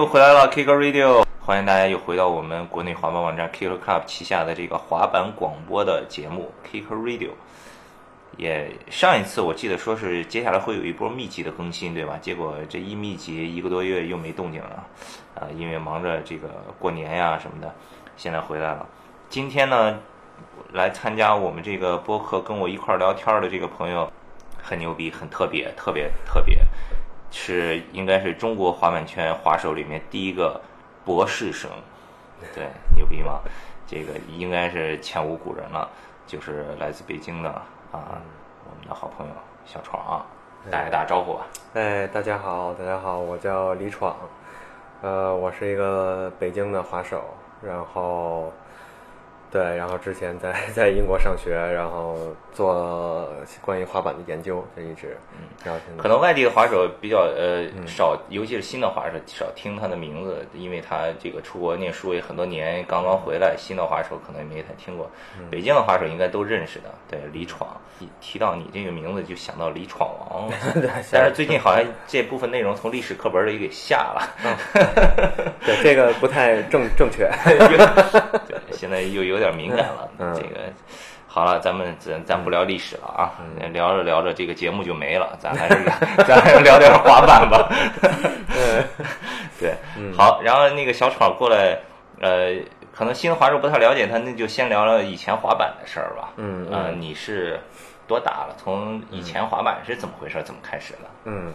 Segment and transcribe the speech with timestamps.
[0.00, 7.32] 又回来了，Kicker Radio，欢迎大家又回到我们国内滑板网站 Kicker Club 旗下的这个滑板广播的节目 Kicker Radio。
[8.38, 12.18] 也上一次我记得说是接下来会有一波密集的更新，对吧？
[12.22, 14.86] 结果这一密集一个多月又没动静了，
[15.34, 16.48] 啊，因为忙着这个
[16.78, 17.70] 过年呀什么的，
[18.16, 18.86] 现在回来了。
[19.28, 19.98] 今天呢，
[20.72, 24.10] 来参加我们这个播客跟我一块聊天的这个朋友
[24.62, 26.58] 很牛逼，很特别，特别特别，
[27.30, 30.60] 是应该是中国滑板圈滑手里面第一个
[31.04, 31.70] 博士生，
[32.54, 33.40] 对，牛逼吗？
[33.86, 35.88] 这个应该是前无古人了，
[36.26, 37.48] 就是来自北京的。
[37.92, 38.20] 啊，
[38.64, 39.32] 我们的好朋友
[39.64, 40.26] 小闯啊，
[40.70, 41.46] 打个打招呼吧。
[41.74, 44.14] 哎，大家好，大家好，我叫李闯，
[45.02, 47.22] 呃，我是一个北京的滑手，
[47.62, 48.52] 然后。
[49.50, 52.16] 对，然后之前在在英国上学，然后
[52.52, 53.28] 做
[53.60, 65.10] 关于滑板的研究，就一直，嗯，然后可能外地的滑手比较呃少，尤其是新的滑手少听他的名字，因为他这个出国念书也很多年，刚刚回来，新的滑手可能也没太听过。
[65.50, 67.76] 北京的滑手应该都认识的，对李闯，
[68.20, 70.48] 提到你这个名字就想到李闯王，
[71.10, 74.22] 但是最近好像这部分内容从历史课本里给下了，
[75.66, 77.28] 对这个不太正正确，
[78.46, 79.39] 对，现在又有。
[79.40, 80.60] 有点敏感了，这个
[81.26, 83.32] 好了，咱们咱咱不聊历史了啊，
[83.72, 85.82] 聊着聊着这个节目就没了，咱还是
[86.26, 87.72] 咱还是聊点滑板吧。
[89.58, 89.74] 对，
[90.14, 91.78] 好，然后那个小闯过来，
[92.20, 92.54] 呃，
[92.92, 96.30] 可能新的滑手不太了解他，那就先聊聊以前滑板的事儿吧。
[96.36, 97.58] 嗯嗯，你是
[98.06, 98.54] 多大了？
[98.58, 100.42] 从以前滑板是怎么回事？
[100.42, 101.08] 怎么开始的？
[101.24, 101.52] 嗯，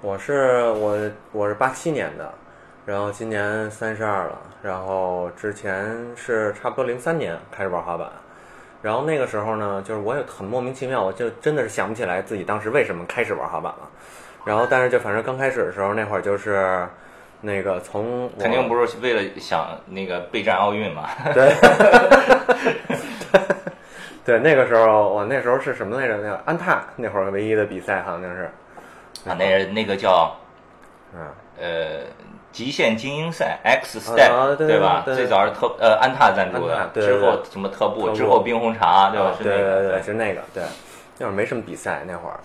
[0.00, 0.96] 我是我
[1.32, 2.32] 我是八七年的。
[2.86, 8.08] 然后今年三十二了，然后之前是差不多零三年开始玩滑板，
[8.80, 13.90] 然后那个时候呢，就是我也很莫名其妙，我就真的是想不起来自己当时为什么开始玩滑板了。
[14.44, 16.86] 然后但是就反正刚开始的时候那会儿就是
[17.40, 21.08] 那个从肯定不是为了想那个备战奥运嘛。
[21.34, 21.52] 对，
[24.24, 26.18] 对，那个时候我那时候是什么来着？
[26.18, 28.48] 那个安踏那会儿唯一的比赛好像是
[29.28, 30.32] 啊，那那个叫
[31.12, 31.20] 嗯
[31.60, 32.06] 呃。
[32.56, 35.02] 极限精英赛 X Step 对吧？
[35.04, 39.30] 最早是特呃安踏赞助的，之后什么特步，之后冰红茶对吧？
[39.36, 40.62] 是那个，对，是那个，对。
[41.18, 42.40] 那会儿没什么比赛那会儿，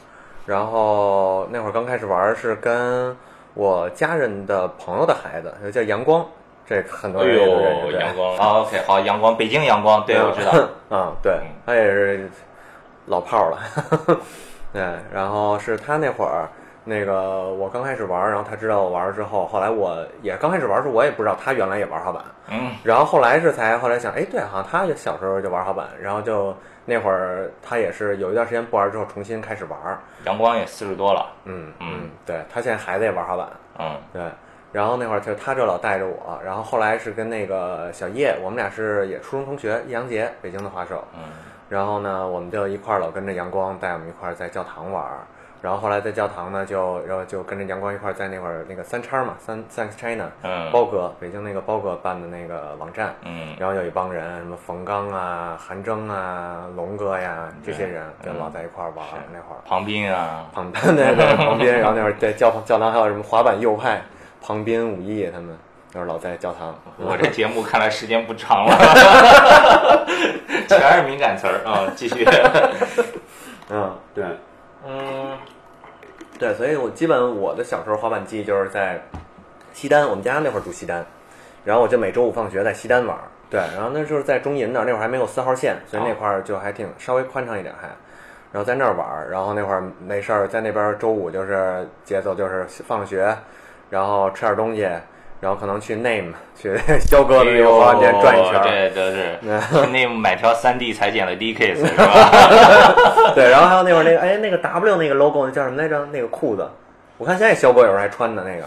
[0.46, 3.16] 然后那会儿刚开始玩是跟
[3.54, 6.26] 我家人的朋友的孩子，叫阳光，
[6.68, 7.56] 这很多人都
[7.90, 7.98] 认识。
[7.98, 10.52] 阳光啊，OK，好，阳光，北京阳光，对，我知道。
[10.90, 12.30] 嗯， 对，他也是
[13.06, 14.20] 老炮儿了。
[14.74, 14.84] 对，
[15.14, 16.50] 然后是他那会儿。
[16.84, 22.24] 那个我刚开始玩，然后他知道我玩之后，后来我也刚开始玩的时候，我也不知道他原来也玩滑板。
[22.50, 22.72] 嗯。
[22.84, 26.56] 然后后来是才后来想，哎，对，好像他小时候就玩滑板，然后就
[26.86, 29.80] 那会儿他也是有一段时间不玩之后重新开始玩。
[30.26, 31.32] 阳光也四十多了。
[31.46, 33.48] 嗯嗯，对他现在孩子也玩滑板。
[33.78, 34.24] 嗯，对。
[34.72, 41.04] 然后那会儿就他就老带着我，然后后来是跟那个小叶，我们俩是也初中同学，易阳杰，北京的滑手。
[41.14, 41.20] 嗯。
[41.70, 45.06] 然后呢，我们就一块儿老跟着阳光带我们一块儿在教堂玩。
[45.62, 59.62] 然后后来在教堂呢，就然后就跟着阳光一块儿在那会儿那个三叉嘛，三 Thanks China，嗯，包哥，北京那个包哥办的那个网站，嗯，然后有一帮人，什么冯刚啊、韩征啊、龙哥呀，这些人就老在一块儿玩那会儿。
[59.68, 64.02] 庞斌啊，庞斌对对，庞斌，然后那会儿在教堂教堂还有什么滑板右派，
[64.42, 65.56] 庞斌、武艺他们，
[65.94, 66.74] 那会儿老在教堂。
[66.98, 70.06] 我这节目看来时间不长了，
[70.68, 72.28] 全是敏感词儿啊，继续。
[73.70, 74.26] 嗯，对。
[74.84, 75.38] 嗯，
[76.42, 79.00] 对，所以我基本我的小时候滑板记忆就是在
[79.74, 81.06] 西单，我们家那会儿住西单，
[81.64, 83.16] 然后我就每周五放学在西单玩。
[83.48, 87.88] 对，然后那时候在中银那儿，那会儿还没有四号线，所以那块儿就还挺稍微宽敞一点还。
[88.52, 93.38] 然后在那儿玩，然后那会儿没事儿在那边周五就是节奏就是放学，
[93.92, 94.90] 然后吃点东西。
[95.42, 99.40] 然后可能去 Name 去肖哥的那个滑板店转一圈，对，都是
[99.86, 103.34] 去 Name 买条三 D 裁剪的 D Case 是吧？
[103.36, 106.06] 对，然后还有那会儿那个哎那个 W 那个 logo 那叫什么来着？
[106.14, 106.70] 那个裤子，
[107.18, 108.64] 我看现在肖哥有时候还穿的那个，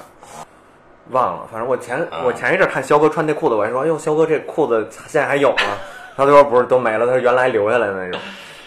[1.11, 1.47] 忘了。
[1.51, 5.79] 反正我前我前一阵看肖哥穿那裤子，我还说哎呦肖哥这裤子现在还有吗。
[6.17, 8.21] 他说不是都没了，他说原来留下来的那种。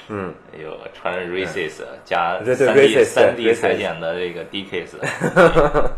[0.10, 4.96] 嗯，哎呦，穿 Races 加三 D 三 D 裁剪的这个 D Case。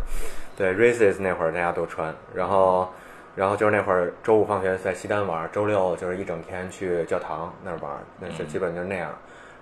[0.60, 2.86] 对，races 那会儿大家都穿，然后，
[3.34, 9.10] 然后就是那会儿周五放学在西单玩，周六就是一整天去教堂那儿玩，那是基本就是那样。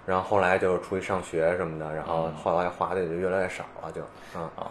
[0.05, 4.01] 然后后来就是出去上学什么的，然后后来滑的也就越来越少了，就，
[4.35, 4.43] 嗯。
[4.57, 4.67] 哦。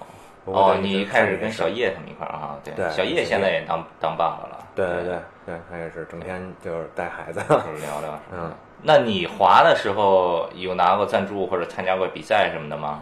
[0.50, 2.58] 哦，你一开始跟小叶他们一块儿啊？
[2.64, 2.90] 对。
[2.90, 4.66] 小叶现在也当当爸爸了。
[4.76, 7.42] 对对对对，他也是整天就是带孩子。
[7.50, 8.20] 就是聊聊。
[8.34, 8.52] 嗯。
[8.82, 13.02] 那你滑的时候有拿过赞助或者参加过比赛什么的吗？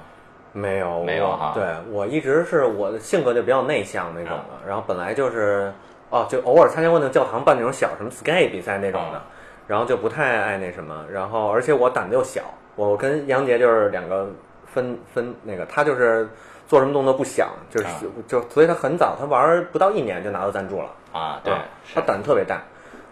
[0.55, 1.51] 没有，没有哈。
[1.53, 5.71] 对我一直是我的性格就比较内向那种的，然后本来就是
[6.09, 9.21] 哦，就偶尔参加过那个教堂办那种小什么 sky 比赛那种的，
[9.67, 12.41] 然后就不太爱那什么，然后而且我胆子又小，
[12.75, 14.29] 我跟杨杰就是两个
[14.65, 16.29] 分分那个，他就是
[16.67, 17.87] 做什么动作不响，就是
[18.25, 20.89] 就所以他很早，他玩不到一年就拿到赞助了。
[21.11, 21.53] 啊，对，
[21.93, 22.61] 他胆子特别大。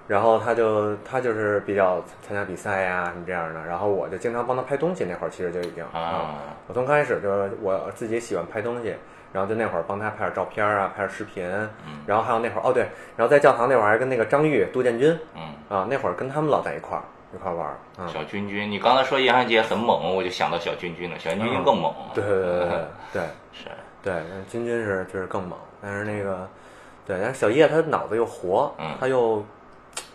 [0.06, 5.06] 然后他就他就是比较参加比赛呀什么这样的，然后我就经常帮他拍东西。
[5.06, 6.36] 那会儿其实就已经啊，
[6.68, 8.94] 我从开始就是我自己喜欢拍东西，
[9.32, 11.50] 然后就那会儿帮他拍点照片啊，拍点视频。
[11.88, 12.84] 嗯，然后还有那会儿哦对，
[13.16, 17.04] 然后在教堂那会儿还跟那个张玉、杜建军，嗯啊那会儿跟他们老在一块儿
[17.34, 18.10] 一块儿玩。
[18.10, 21.18] 小君君，你刚才说杨汉杰很猛，我就想到小君君了。
[21.18, 21.94] 小君君更猛。
[22.14, 22.70] 对对对对
[23.14, 23.22] 对，
[23.54, 23.68] 是，
[24.04, 24.14] 对，
[24.50, 26.46] 君君是就是更猛，但是那个
[27.06, 29.42] 对，但是小叶他脑子又活，他又。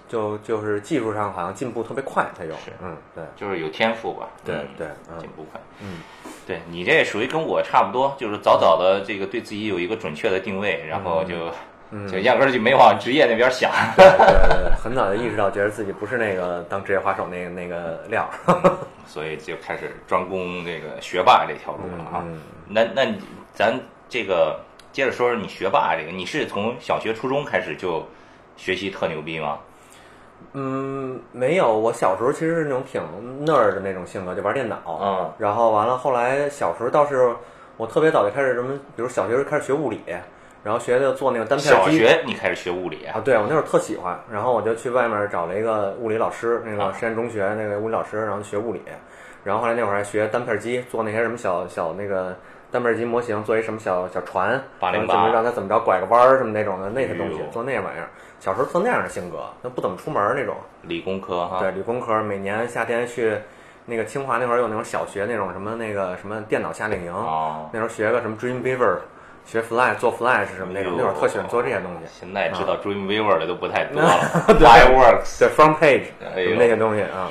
[0.09, 4.89] 就就是技术上好像进步特别快，他有，嗯，对，就是有天赋吧，对对，
[5.19, 6.01] 进步快，嗯，
[6.47, 11.51] 对你这属于跟我差不多，就是早早的这个对自己有一个准确的定位，然后就
[12.11, 18.29] 就压根儿就没往职业那边想，对对对，很早就意识到，觉得自己不是那个当职业滑手那个那个料，
[19.07, 22.25] 所以就开始专攻这个学霸这条路了啊。
[22.67, 23.15] 那那
[23.55, 23.79] 咱
[24.09, 24.61] 这个
[24.93, 28.07] 接着说说你学霸这个，你是从小学初中开始就
[28.57, 29.59] 学习特牛逼吗？
[30.53, 31.79] 嗯，没有。
[31.79, 33.01] 我小时候其实是那种挺
[33.47, 34.77] nerd 的那种性格，就玩电脑。
[34.87, 35.33] 嗯。
[35.39, 37.35] 然后完了，后来小时候倒是
[37.77, 40.01] 我特别早就开始什么，比如小学开始学物理，
[40.65, 41.69] 然后学的做那个单片机。
[41.69, 43.21] 小学你开始学物理啊？
[43.25, 48.83] 对，我那会儿特喜欢，然后我就去外面找了一个物理老师，那个实验中学那个物理老师，然后学物理。
[49.45, 52.37] 然后后来那会儿还学单片机，做那些什么小小那个
[52.71, 58.09] 单片机模型，做一什么小小船，怎么让它怎么着拐个弯儿什么那种的那些东西，做那玩意儿。
[58.41, 60.55] 小时候特那样的性格，那不怎么出门那种。
[60.83, 61.59] 理工科哈。
[61.61, 63.37] 对，理工科，每年夏天去
[63.85, 67.13] 那个清华那会儿有那种小学那种什么那个什么电脑夏令营，
[67.73, 68.99] 那时候学个什么 Dreamweaver，
[69.45, 72.07] 学 Flash 做 Flash 什么那种，那会儿特喜欢做这些东西。
[72.07, 74.21] 现在知道 Dreamweaver 的都不太多了。
[74.61, 76.05] Fireworks，对，Front Page，
[76.57, 77.31] 那些东西啊。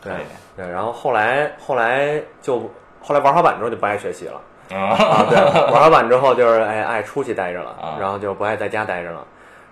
[0.00, 0.12] 对
[0.56, 2.70] 对，然后后来后来就
[3.02, 4.40] 后来玩滑板之后就不爱学习了。
[4.76, 5.38] 啊，对，
[5.72, 9.26] 玩滑板之后就是爱爱出去待着了，然后就不爱在家待着了。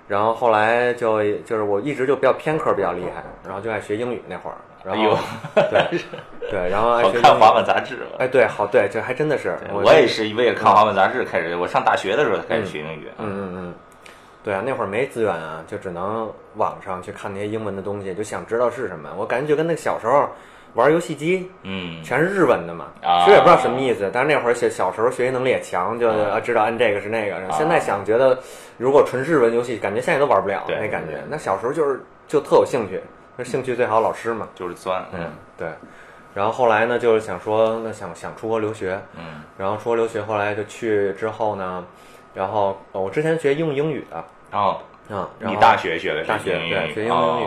[0.08, 4.56] 然后后来就就是我一直就比较偏科比较厉害，然后就爱学英语那会儿。
[4.84, 5.18] 然后
[5.54, 6.00] 对
[6.48, 8.06] 对，然后爱学看滑板杂志。
[8.18, 9.58] 哎，对，好对，这还真的是。
[9.72, 13.08] 我也是为了看滑板杂志开始，我上大学的时候才开始学英语。
[13.18, 13.74] 嗯嗯嗯，
[14.44, 19.10] 对啊，那会儿没资源啊，就只能网上去看那些英文的东西，就想知道是什么。
[19.16, 20.28] 我感觉就跟那小时候。
[20.74, 22.86] 玩游戏机，嗯，全是日文的嘛，
[23.24, 24.10] 其实也不知道什么意思。
[24.12, 26.10] 但是那会儿小小时候学习能力也强，就
[26.40, 27.40] 知道按这个是那个。
[27.52, 28.38] 现在想觉得，
[28.76, 31.22] 如果纯日文游戏，感觉现在都玩不了那感觉。
[31.28, 33.00] 那小时候就是就特有兴趣，
[33.36, 35.02] 那兴趣最好老师嘛，就是钻。
[35.12, 35.68] 嗯，对。
[36.34, 41.82] 然后后来呢，就是想说，那想想出国留学，嗯，然后出国留学，后来就去之后呢，
[42.34, 44.22] 然后我之前学用英语的，
[44.52, 44.78] 哦，
[45.10, 47.46] 啊，你大学学的大学对学英英语。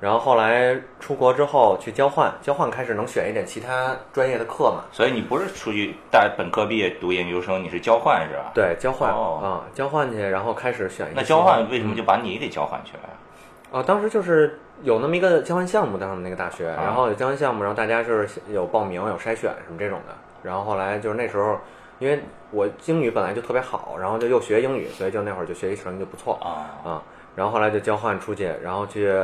[0.00, 4.84] 然后后来出国之后去交换，交换开始能选一点其他专业的课嘛？
[4.90, 8.50] 所以你不是出去大本科毕业读研究生，你是交换是吧？
[8.54, 11.06] 对，交换啊，交换去，然后开始选。
[11.14, 13.78] 那交换为什么就把你给交换去了呀？
[13.78, 20.14] 啊，当时就是有那么一个交换项目，当时那个大学，然后有交换项目，然后大家就是有报名、有筛选什么这种的。
[20.42, 21.58] 然后后来就是那时候，
[21.98, 22.18] 因为
[22.52, 27.02] 我英语本来就特别好，然后就又学英语，所以就那会儿就学习成绩就不错啊啊。
[27.36, 29.14] 然后后来就交换出去，然后去。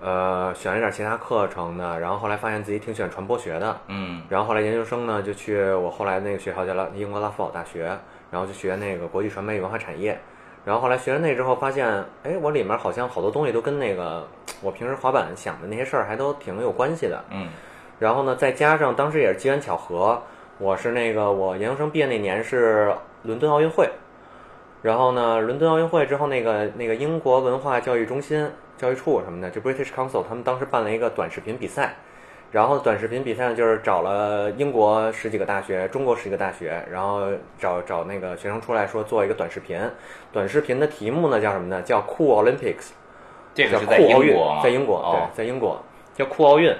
[0.00, 7.84] 呃，选了点其他课程的，然后后来发现自己挺喜欢传播学的，嗯，然后后来研究生呢，就去我后来那个学校叫拉英国拉夫堡大学，
[8.30, 10.18] 然后就学那个国际传媒与文化产业，
[10.64, 11.86] 然后后来学了那之后发现，
[12.22, 14.28] 哎，我里面好像好多东西都跟那个
[14.60, 17.48] 我平时滑板想的那些事儿还都挺有关系的，嗯，
[17.98, 20.22] 然后呢，再加上当时也是机缘巧合，
[20.58, 23.88] 我是那个我研究生毕业那年是伦敦奥运会，
[24.86, 28.48] 然后呢，伦敦奥运会之后那个那个英国文化教育中心。
[28.78, 31.96] 教育处什么的，就 British Council，他们当时办了一个短视频比赛，
[32.52, 37.22] 然后短视频比赛呢，就是找了英国十几个大学、中国十几个大学，然后
[37.58, 39.80] 找找那个学生出来说做一个短视频，
[40.30, 41.80] 短视频的题目呢叫什么呢？
[41.80, 42.90] 叫酷 Olympics，
[43.54, 45.82] 这个是在英国，在英国，对，在英国
[46.14, 46.70] 叫酷奥运。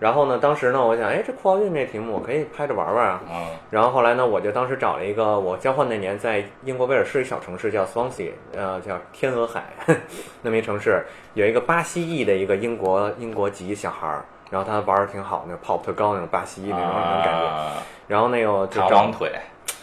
[0.00, 3.20] 然后呢，当时呢，我想，哎，这酷奥运这题目我可以拍着玩玩啊。
[3.28, 3.46] 嗯。
[3.70, 9.64] 然后后来呢，我就当时找了一个，我交换那年在英国威尔士一小城市叫 Swansea，呃，叫天鹅海
[10.40, 17.72] 那么一城市，有一个巴西裔的一个英国英国籍小孩儿，然后他玩的挺好，那跑特高那种巴西裔那种那种感觉。
[18.06, 19.32] 然后那个就弹簧腿，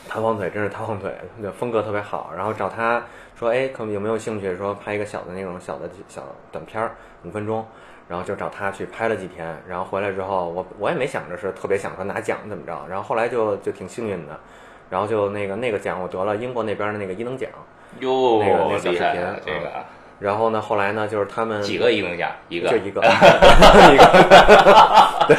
[0.08, 2.32] 弹簧腿真是弹簧腿，那风格特别好。
[2.34, 3.04] 然后找他
[3.38, 6.96] 说，哎，可有没有兴趣说拍一个小的那种小的小短片儿，
[7.26, 7.66] 五分钟。
[8.08, 14.40] 然后就找他去拍了几天，然后回来之后，我我也没想着是特别想说拿奖怎么着，然后后来就就挺幸运的，
[14.90, 17.50] 然后就那个那个奖我得了英国那边的那个一等奖，
[18.00, 19.72] 哟，那个那个小视频这个
[20.20, 23.02] 然后呢，后来呢，就是他们几个一等奖，一个就一个，
[23.92, 25.36] 一个，对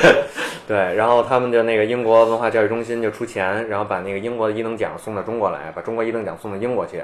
[0.66, 7.02] 对，然后他们就那个英国文化教育中心就出钱，然后把那个英国的一等奖送到中国来，把中国一等奖送到英国去，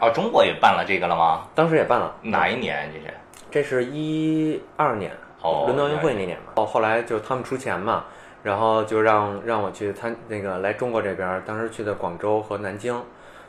[0.00, 1.42] 哦，中国也办了这个了吗？
[1.54, 3.14] 当时也办了，哪一年这是？
[3.52, 6.52] 这是一二年，哦伦敦奥运会那年嘛。
[6.54, 8.06] 哦，后来就他们出钱嘛，
[8.42, 12.98] 然后就让让我去参那个来中国这边，当时去的广州和南京，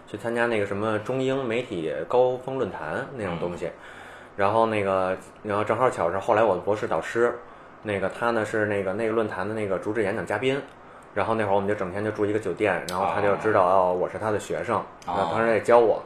[0.05, 3.69] 去参加那个什么中英媒体高峰论坛那种东西。
[4.35, 7.33] 然后那个，然后正好巧是后来我的博士导师，
[7.83, 10.61] 那个他呢是那个那个论坛的那个主旨演讲嘉宾。
[11.13, 16.03] 然后那会儿我们就整天就住一个酒店，然后他就知道哦我是他的学生，然后当时也教我。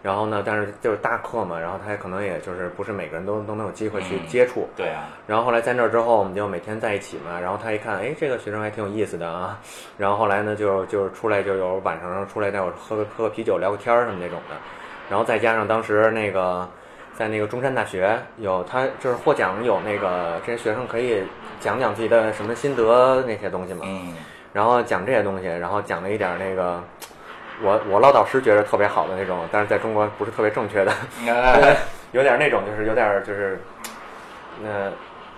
[0.00, 4.68] 然后呢，但是就是大课嘛，然后他也可能也就是不是每个人都都能有机会去嗯接触。
[4.76, 7.38] 对啊，然后后来在那儿之后，我们就每天在一起嘛。
[7.40, 9.58] 然后他一看，哎，这个学生还挺有意思的啊。
[9.98, 14.54] 然后后来呢，就就是出来就有晚上出来带我喝个喝个啤酒聊个天儿什么那种的。
[15.10, 16.68] 然后再加上当时那个
[17.14, 21.24] 在那个中山大学有他就是获奖有那个这些学生可以
[21.58, 23.84] 讲讲自己的什么心得那些东西嘛。
[23.84, 24.14] 嗯，
[24.52, 26.80] 然后讲这些东西，然后讲了一点那个
[27.62, 30.92] 我我老导师觉得特别好的那种，但是在中国不是特别正确的。
[31.26, 31.76] 哎
[32.12, 33.60] 有点那种，就是有点就是，
[34.62, 34.68] 那、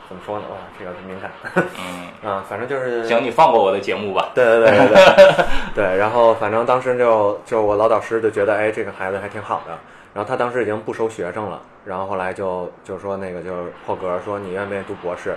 [0.09, 0.45] 怎么说呢？
[0.51, 1.31] 哇，这个很敏感。
[1.79, 4.31] 嗯， 啊，反正就是行，你放过我的节目吧。
[4.35, 5.97] 对对对对对 对。
[5.99, 9.77] 然后反正当时就就我老导师就觉得，哎，这个孩子还挺好的。
[10.15, 15.35] 然后他当时已经不收学生了，然后后来就就说那个就是破格说你愿不愿意读博士？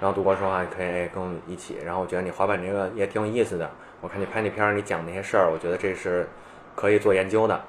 [0.00, 1.78] 然后读博士的话，你可以哎跟我们一起。
[1.84, 3.68] 然后我觉得你滑板这个也挺有意思的，
[4.00, 6.28] 我看你拍那片儿，你讲那些事儿，我觉得这是
[6.74, 7.60] 可以做研究的。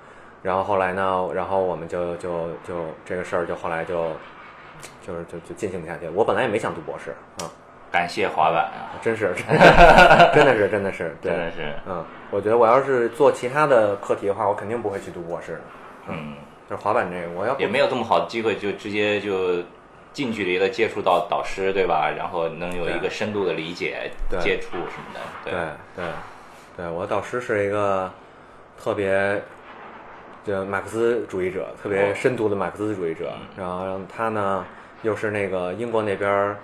[0.44, 4.12] 然后后来呢，然后我们就就就这个事儿就后来就
[5.06, 6.08] 就是就就进行不下去。
[6.10, 7.50] 我本来也没想读博士啊，
[7.92, 9.34] 感谢滑板啊，真是
[10.34, 15.62] 真的是真的是真的是，嗯，我觉得我要是做其他的课题的话，我肯定不会去读博士的。
[16.10, 16.36] 嗯，
[16.70, 19.56] 就是滑板这个，我要也没有这么好的机会，就直接就
[20.18, 22.10] 近距离的接触到导师，对吧？
[22.18, 25.54] 然后能有一个深度的理解、对接触什么的，对
[25.96, 26.06] 对
[26.76, 28.12] 对，我导师是一个
[28.82, 29.40] 特别
[30.44, 33.32] 就马克思主义者，特别深度的马克思主义者。
[33.56, 34.66] 然后他呢，
[35.04, 36.56] 又是那个英国那边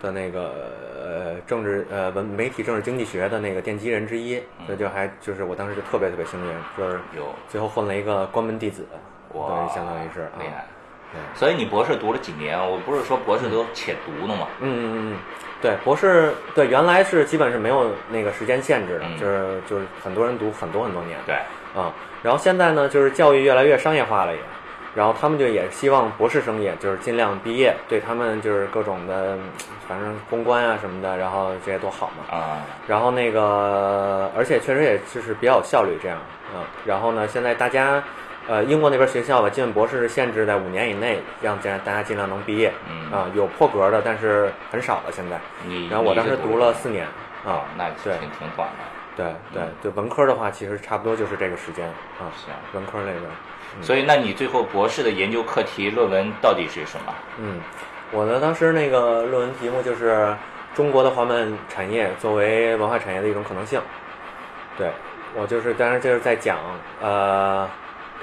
[0.00, 0.54] 的那个
[0.98, 8.86] 呃政治呃文媒体政治经济学的那个奠基人之一，所以就还就是我当时就特别特别幸运，就是有最后混了一个关门弟子，
[9.34, 10.64] 哇等于相当于是啊厉害。
[11.12, 12.58] 对所以你博士读了几年？
[12.58, 14.48] 我不是说博士都且读呢吗？
[14.60, 15.18] 嗯嗯嗯，
[15.60, 19.18] 对，博士对原来是基本是没有那个时间限制的，嗯。
[19.18, 21.34] 就是就是很多人读很多很多年，对，
[21.74, 21.92] 啊、
[22.22, 24.38] 然后现在呢，就是教育越来越商业化了也，
[24.94, 29.40] 然后他们就也希望博士生也就是尽量毕业，对他们就是各种的，嗯
[29.88, 32.34] 反正公关啊什么的，然后这些多好嘛。
[32.34, 36.16] 啊，然后那个，而且确实也就是比较有效率这样，
[36.54, 38.02] 嗯，然后呢，现在大家，
[38.48, 45.40] 呃，英国那边学校吧，基本博士限制在五年以内，让大家大家尽量能毕业，嗯啊、有破格的，但是很少了现在。
[45.64, 47.06] 你然后我当时读了四年，
[47.44, 48.84] 啊、啊，那对挺挺短的。
[49.14, 51.86] 对对对，文科的话其实差不多就是这个时间
[52.18, 57.14] 啊，是啊文科类的，所以，那你最后博士的研究课题论文到底是什么？
[57.38, 57.60] 嗯，
[58.10, 60.34] 我呢当时那个论文题目就是
[60.74, 63.80] 中国的滑板产业作为文化产业的一种可能性。
[64.78, 64.90] 对，
[65.34, 66.56] 我就是当然就是在讲
[67.02, 67.68] 呃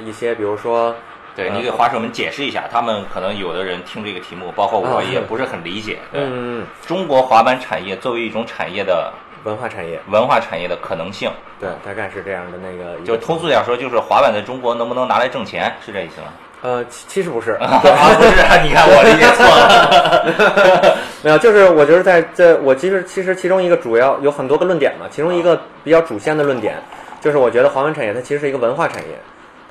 [0.05, 0.95] 一些比如说
[1.35, 5.99] 对呃你给滑手们解释一下，他们可能有的人听这个题目，包括我啊也不是很理解。
[6.13, 9.11] 嗯中国滑板产业作为一种产业的
[9.43, 16.27] 文化产业，文化产业的可能性，对，大概是这样的那个就通俗点说，就是滑板在中国能不能拿来挣钱，是这意思吗？
[16.61, 18.31] 呃其其实不是，啊，不是，
[18.67, 20.97] 你看我理解错了。
[21.23, 26.75] 没有，就是我觉得在在，我其实其实其中一个主要有很多个论点嘛，其中一个比较主线的论点，
[27.21, 29.17] 就是我觉得滑板产业它其实是一个文化产业，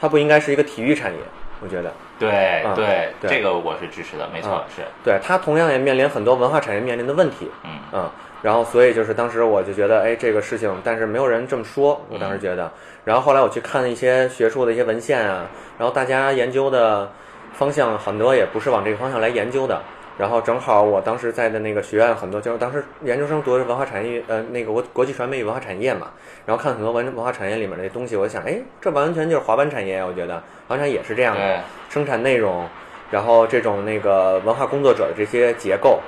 [0.00, 1.18] 它不应该是一个体育产业。
[1.60, 7.50] 我觉得，嗯对对，对这个我是支持的，没错，是，对它同样也面临很多文化产业面临的问题。
[7.64, 12.70] 嗯嗯，然后所以就是当时我就觉得，哎，这个事情，但是没有人这么说，我当时觉得。
[13.04, 17.10] 然后后来我去看一些学术的一些文献啊，然后大家研究的
[17.54, 19.82] 方向很多也不是往这个方向来研究的。
[20.18, 26.08] 然后正好我当时在的那个学院很多，就是当时研究生读的是文化产业，呃，那个国国际传媒与文化产业嘛。
[26.44, 30.34] 然后看很多文文化产业里面的东西，我想，哎，这完全就是滑板产业，我觉得
[30.66, 31.60] 滑板产业也是这样的。
[31.88, 32.66] 生产内容，
[33.10, 36.00] 然后这种那个文化工作者的这些结构，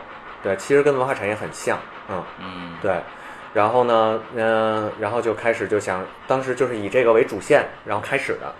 [0.43, 2.93] 对，其实跟文化产业很像，嗯，嗯对。
[3.53, 8.53] 然后呢，嗯、然后就开始就想，当时就是以这个为主线，然后开始的。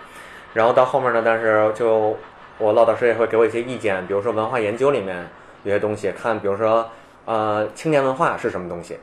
[0.53, 2.17] 然后到后面呢，但是就
[2.57, 5.25] 我老导师也会给我一些意见，比如说文化研究里面，
[5.63, 6.89] 有些东西，看比如说
[7.25, 8.97] 呃青年文化是什么东西。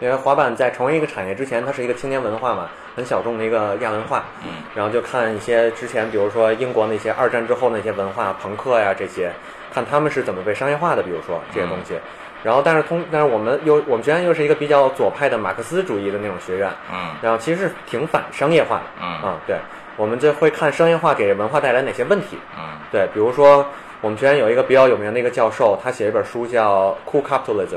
[0.00, 4.24] 因为滑板在成为一个产业之前，它是一个青年文化嘛，很小众的一个亚文化。
[4.44, 4.50] 嗯。
[4.74, 9.30] 然后就看一些之前，比如说英国那些二战之后那些文化，朋克呀这些，
[9.72, 11.94] 看他们是怎么被商业化的，比如说这些东西。
[12.42, 19.56] 然后，但是通，但是我们又我们学院又是一个比较左派的马克思主义的那种学院，嗯，然后其实是挺反商业化的，嗯，啊，对，
[19.96, 23.66] 我们就会看商业化给文化带来哪些问题，嗯，对，比如说
[24.04, 27.76] 我们学院有一个比较有名的一个教授，他写一本书叫《Cool Capitalism》，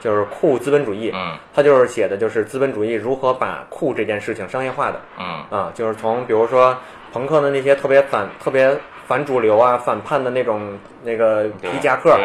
[0.00, 6.74] 就是酷资本主义，嗯，他就是写的就是资本主义如何把酷这件事情商业化的，嗯，啊，就是从比如说
[7.12, 8.74] 朋克的那些特别反、特别
[9.06, 12.18] 反主流啊、反叛的那种那个皮夹克。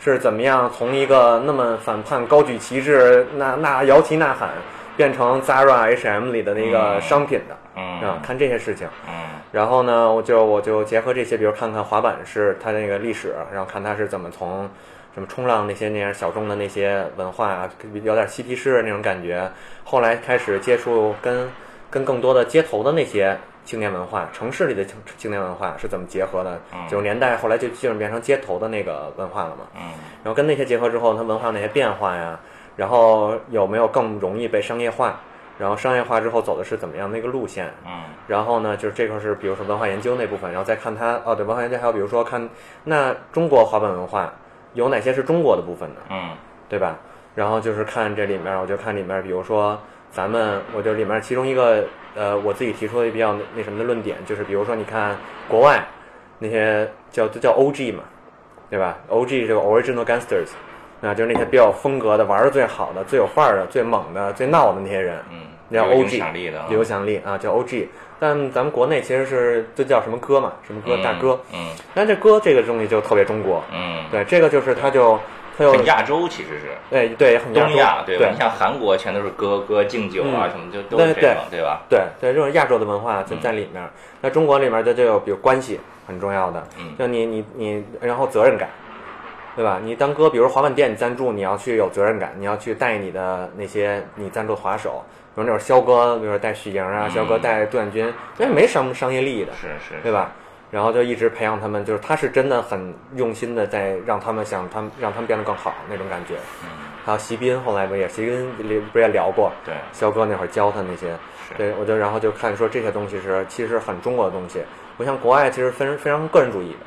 [0.00, 4.50] 是怎么样从一个那么反叛、高举旗帜、那那摇旗呐喊，
[4.96, 7.56] 变成 Zara、H&M 里的那个商品的？
[7.67, 8.88] 嗯，啊，看这些事情。
[9.08, 9.12] 嗯，
[9.52, 14.68] 然后呢，我就我就结合这些，比如看看滑板是它那个历史，然后看它是怎么从
[15.14, 17.70] 什么冲浪那些那样小众的那些文化啊，
[18.02, 19.50] 有点嬉皮士那种感觉，
[19.84, 21.48] 后来开始接触跟
[21.90, 23.36] 跟更多的街头的那些。
[23.64, 26.58] 青年文化，城市里的青青年文化是怎么结合的？
[26.88, 29.66] 九十年代后来就基本变成街头的那个文化了嘛。
[29.76, 29.82] 嗯，
[30.24, 32.40] 然后跟那些结合之后，它文化那些变化呀，
[32.76, 35.20] 然后有没有更容易被商业化？
[35.58, 37.70] 然后商业化之后走的是怎么样的一个路线？
[37.84, 42.48] 嗯，然后呢，就是这块是比如说文化研究那部分，然后再看它哦，对，文化研究还有比如说看
[42.84, 44.32] 那中国滑板文化
[44.74, 46.00] 有哪些是中国的部分呢？
[46.10, 46.30] 嗯，
[46.68, 46.96] 对吧？
[47.34, 49.78] 然后就是看这里面，我就看里面，比如说
[50.10, 51.84] 咱们，我就里面其中一个。
[52.14, 55.80] 呃，我自己提出的比较那什么的论点，就是比如说，你看国外
[56.40, 57.92] 那些叫都叫 O.G.
[57.92, 58.02] 嘛，
[58.68, 59.46] 对吧？O.G.
[59.46, 60.48] 这个 Original Gangsters，
[61.02, 65.40] 啊，就是那些比较风格的、玩的最好的、最有范儿的、最猛的、最闹的那些人，嗯，
[65.72, 65.94] 叫 O.G.
[65.96, 67.88] 有影响力的，有影响力啊，叫 O.G.
[68.20, 75.18] 但咱们国内其实是都叫什么哥嘛，什么哥大哥，嗯，但这哥这个东西就特别中国，嗯，对，这个就是他就。
[75.58, 78.28] 很亚洲，其实是，对对，很东亚，对吧？
[78.30, 81.82] 你像韩国，全都是歌歌敬酒啊，什么就都是这种，对吧？
[81.88, 83.82] 对对，这种亚洲的文化就在里面。
[84.20, 88.68] 那中国里面的就有，比如关系很重要的，嗯就你你你，然后责任感，
[89.58, 89.80] 对吧？
[89.82, 95.02] 你当哥，比如滑板店，你赞助，你要去有责任感，你要去带你的那些你赞助滑手，
[95.34, 100.30] 比如那会儿肖哥，比如说带许莹啊，肖哥带杜彦军，那没什么商业利益的，是是，对吧？
[100.70, 106.34] 然后就一直培养他们，就是他是真的很用心的在让他们想他们让他们变得更好那种感觉。
[106.62, 106.68] 嗯，
[107.04, 108.48] 还有席斌后来不也席斌
[108.92, 109.50] 不也聊过？
[109.64, 111.16] 对，肖哥那会儿教他那些，
[111.56, 114.60] 对我就然后就看说这些东西是其实很中国的东西，
[114.96, 116.78] 不像国外其实分非常个人主义的，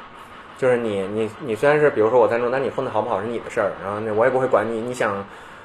[0.61, 5.15] 就是你你你虽然是比如说我赞助，那你混的好不好是你的事儿，然后那我也不会管你，你想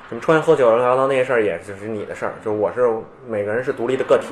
[0.09, 2.91] 什么抽烟喝酒乱七八糟那些事儿也就是你的事儿，就是我是
[3.29, 4.29] 每个人是独立的个体。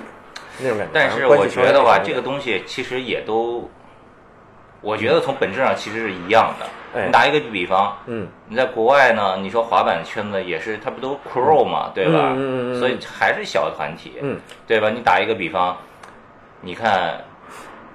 [0.59, 3.69] 那种感觉，但是我觉得吧，这个东西其实也都，
[4.81, 7.05] 我觉得从本质上其实是一样的。
[7.05, 12.33] 你打一个比方，嗯，你在国外呢，你说滑板圈子也是，它不都 pro 嘛，对吧？
[12.35, 12.79] 嗯嗯嗯。
[12.79, 14.89] 所以还是小团体，嗯，对吧？
[14.89, 15.77] 你打一个比方，
[16.61, 17.21] 你看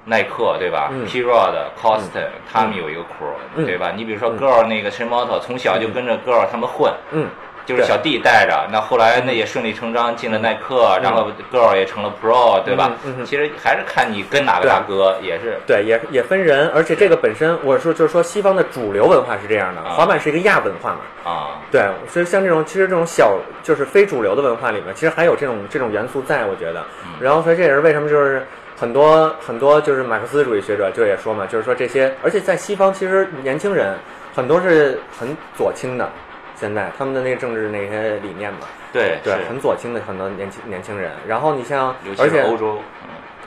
[0.06, 3.92] 耐克，对吧？P-Rod、Coston，他们有一个 crew，对吧？
[3.96, 7.28] 你比如说 Girl 那个 Shimoto，从小就跟着 Girl 他们混，嗯。
[7.66, 12.94] 就是小弟带着，那后来那也顺理成章进了耐克，然后 girl 也成了 pro，对吧？
[13.24, 15.60] 其实还是看你跟哪个大哥，也是。
[15.68, 26.84] 对，也也分人，而且这个本身，我说就是说西方的主流文化是这样的，滑板是一个亚文化嘛，啊，对，所以像这种其实这种小就是非主流的文化里面，其实还有这种这种元素在，我觉得。
[27.20, 28.48] 然后所以这也是为什么就是
[28.80, 33.98] 很多很多就是马克思主义学者就也说嘛，就是说这些，而且在西方其实年轻人
[34.34, 36.10] 很多是很左倾的。
[36.56, 38.60] 现在他们的那个政治那些理念嘛，
[38.92, 41.12] 对对，很左倾的很多年轻年轻人。
[41.26, 42.78] 然后你像，而且欧洲，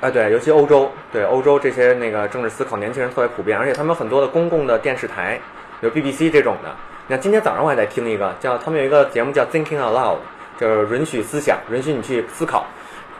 [0.00, 5.38] 哎对，尤其欧洲，对欧洲这些那个政治思考年轻人特别普遍，而且他们很多的公共的电视台，
[5.80, 6.70] 有 BBC 这种的。
[7.06, 10.16] 你看今天早上我还在听一个叫他们有一个节目叫 Thinking Aloud，
[10.58, 12.64] 就是允许思想，允许你去思考。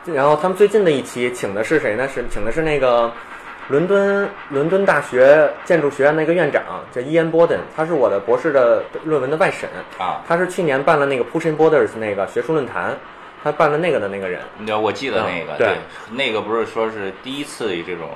[0.05, 2.07] 然后他们最近的一期请的是谁呢？
[2.07, 3.11] 是请的是那个。
[3.69, 6.61] 伦敦伦敦大学建筑学院那个院长
[6.91, 10.21] 叫伊恩·波登，他是我的博士的论文的外审啊。
[10.27, 12.93] 他是去年办了那个 Pushing Borders 那个学术论坛，
[13.41, 14.41] 他办了那个的那个人。
[14.81, 15.77] 我记得那个，对，
[16.11, 18.09] 那个不是说是第一次以这种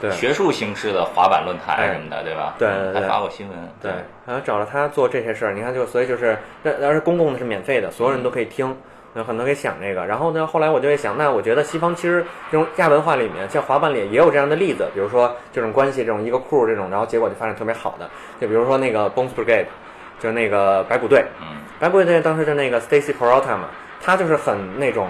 [0.00, 2.54] 对学术形式的滑板论坛什么的，对吧？
[2.58, 3.58] 对，还发过新闻。
[3.82, 3.92] 对，
[4.26, 8.74] 然后找了他做这些事儿，你看就所以就是，而是公共的是免费的，所有人都可以听。
[9.16, 18.08] 有很多可以想这个，然后呢，后来我就会想，那我觉得西方其实这种亚文化里面，像滑板里也有这样的例子，比如说这种关系，这种一个库这种，然后结果就发展特别好的，
[18.40, 19.66] 就比如说那个 Bones Brigade，
[20.20, 23.68] 就是那个白骨队，嗯，白骨队当时就那个 Stacy Peralta 嘛，
[24.00, 25.08] 他就是很那种，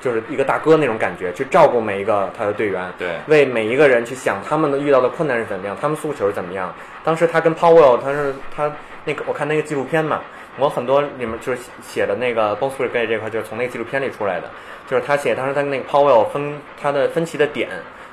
[0.00, 6.74] 就是一个大哥那种感觉，去照顾每一个他的队员，对，为每一个人去想他们的遇到的困难是怎么样，他们诉求是怎么样。
[7.04, 8.70] 当时他跟 Powell，他是他
[9.04, 10.20] 那个我看那个纪录片嘛，
[10.58, 14.48] 我很多里面就是写的那个 b o s s Brigade 这块，就是从那个纪录片里出来的，
[14.88, 17.68] 就是他写当时他那个 Powell 分他的分歧的点。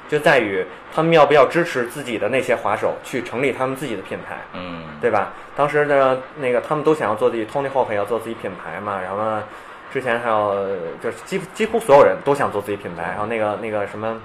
[0.10, 0.62] 就在于
[0.94, 5.32] 他们要不要支持自己的那些滑手去成立他们自己的品牌，嗯，对吧？
[5.56, 9.00] 当时的那个他们都想要做自己，Tony Hawk 也要做自己品牌嘛。
[9.02, 9.42] 然后
[9.90, 10.68] 之前还有
[11.02, 13.04] 就是几几乎所有人都想做自己品牌。
[13.04, 14.22] 然后那个那个什么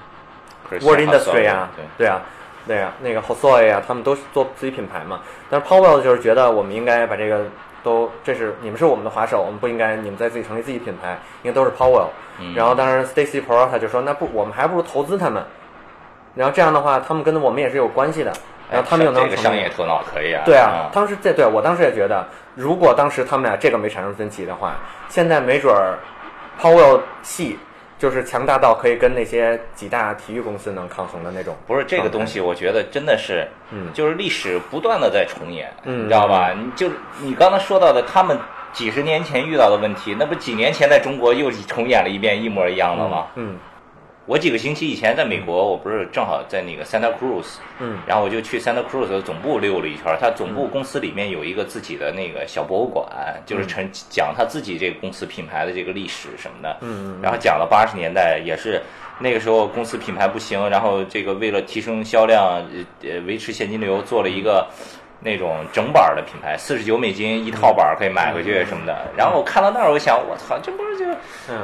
[0.71, 2.21] Word Industry 啊，对啊，
[2.67, 5.21] 对啊，那个 Hosoy 啊，他们都做自己品牌嘛。
[5.49, 7.45] 但是 Powell 就是觉得我们应该把这个
[7.87, 12.09] 都，这是你们是我们的滑手，我们不应该你们在自己成立自己品牌，因为都是 Powell。
[12.57, 15.41] 然后当时 Stacy 他就说，那不我们还不如投资他们。
[16.35, 18.33] 然后这样的话，他们跟我们也是有关系的。
[18.69, 20.43] 然后他们又能这个商业头脑可以啊。
[20.45, 24.75] 对啊，当时这对我当时也觉得，如果当时他们俩这个没产生分歧的话，
[25.09, 25.97] 现在没准儿
[26.61, 27.57] ，Powell 系
[27.99, 31.57] 就是强大到可以跟那些几大体育公司能抗衡的那种。
[31.67, 36.53] 不是这个东西，我觉得真的是，嗯，就是历史不断的在重演，嗯，你知道吧？
[36.53, 38.39] 你就你刚才说到的，他们
[38.73, 43.27] 几十年前遇到的问题，那不几年前在中国又重演了一遍，一模一样的吗？
[43.37, 43.57] 嗯。
[44.27, 47.47] 我几个星期以前在美国，我不是正好在那个 Santa Cruz，
[47.79, 50.17] 嗯，然后我就去 Santa Cruz 的总部溜了一圈。
[50.21, 53.07] 他总部公司里面有一个自己的那个小博物馆，
[53.47, 58.83] 就是陈讲他自己这个公司品牌的这个历史什么的，嗯，然后讲了八十年代，也是
[59.21, 62.61] 那个时候公司品牌不行，然后这个为了提升销量，
[63.03, 64.67] 呃，维持现金流，做了一个。
[65.21, 69.07] 那种整板的品牌，四十九美金一套板可以买回去什么的。
[69.17, 71.05] 然后我看到那儿，我想，我操，这不是就，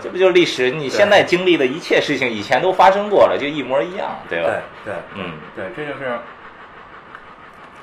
[0.03, 0.71] 这不就是历史？
[0.71, 4.51] 你现在经历的一切事情，以前都发生过了，就一模一样，对吧？
[4.85, 6.19] 对对，嗯，对，这就是。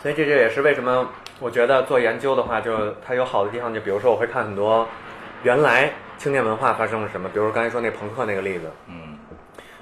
[0.01, 1.07] 所以这这也是为什么
[1.39, 3.73] 我觉得做研究的话，就它有好的地方。
[3.73, 4.87] 就比如说，我会看很多
[5.43, 9.17] 原来青年文化发生了什么，比如刚才说那朋克那个例子，嗯。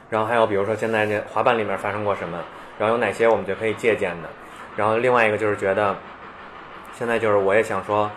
[0.09, 2.39] 然后还有比如说现在那滑板里面发生过什么，
[2.79, 4.29] 然后有哪些我们就可以借鉴的。
[4.77, 5.93] 然后另外一个就是觉得，
[6.93, 8.09] 现在就是我也想说，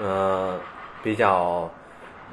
[0.00, 0.58] 呃，
[1.00, 1.70] 比较，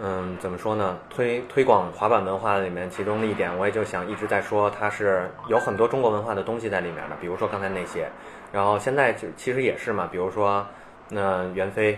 [0.02, 0.98] 嗯，怎么说呢？
[1.08, 7.16] 推推广滑板文化里面其中的一点，我也就想一直在说，它是有很多中国文化的东西在里面的。
[7.22, 8.10] 比如说刚才那些，
[8.52, 10.10] 然后现在就其实也是嘛。
[10.12, 10.66] 比如说
[11.10, 11.98] 那袁飞，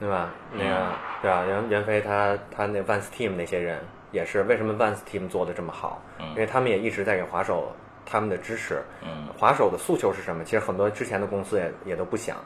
[0.00, 0.28] 对吧？
[0.52, 0.86] 那个
[1.22, 1.44] 对吧？
[1.46, 3.78] 袁袁飞他他那 Vans Team 那些人
[4.10, 6.02] 也是，为什么 Vans Team 做的这么好？
[6.18, 7.72] 因为他们也一直在给滑手。
[8.04, 10.44] 他们的支持，嗯，滑手的诉求是什么？
[10.44, 12.36] 其实很多之前的公司也也都不想，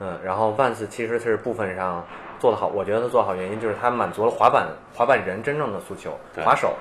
[0.00, 2.04] 嗯，然后 Vans 其实是部分上
[2.38, 6.74] 做得好，我觉得做好原因就是他满足了滑板滑板人真正的诉求，滑手，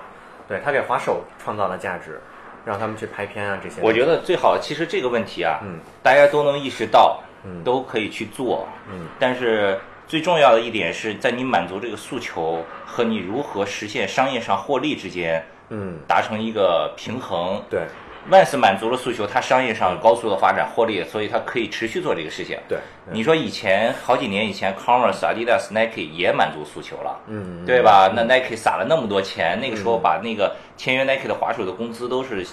[0.48, 2.20] 对他给滑手创造了价值，
[2.66, 3.82] 让他们去拍片啊这些。
[3.82, 17.88] 我觉得最好，其实这个问题啊，嗯，大家都能意识到，嗯，都可以去做，嗯，但是最重要的一点是在你满足这个诉求和你如何实现商业上获利之间，嗯，达成一个平衡，对。
[18.30, 22.58] Vans 满足了诉求，它商业上高速的发展获利，所以它可以持续做这个事情。
[22.68, 22.80] 对，
[23.12, 28.12] 你说以前好几年以前，Converse、Adidas、Nike 也满足诉求了，嗯，对吧？
[28.16, 32.46] 那 Nike 撒了那么多钱，那个时候把那个签约 Nike 的滑手的工资都是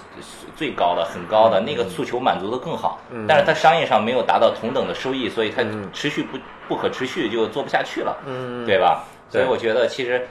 [0.55, 3.01] 最高的，很高的，那个诉求满足的更好。
[3.27, 9.05] 但是它商业上没有达到同等的收益，所以它持续不不可持续就做不下去了，嗯，对吧？
[9.31, 10.29] 所以我觉得其实。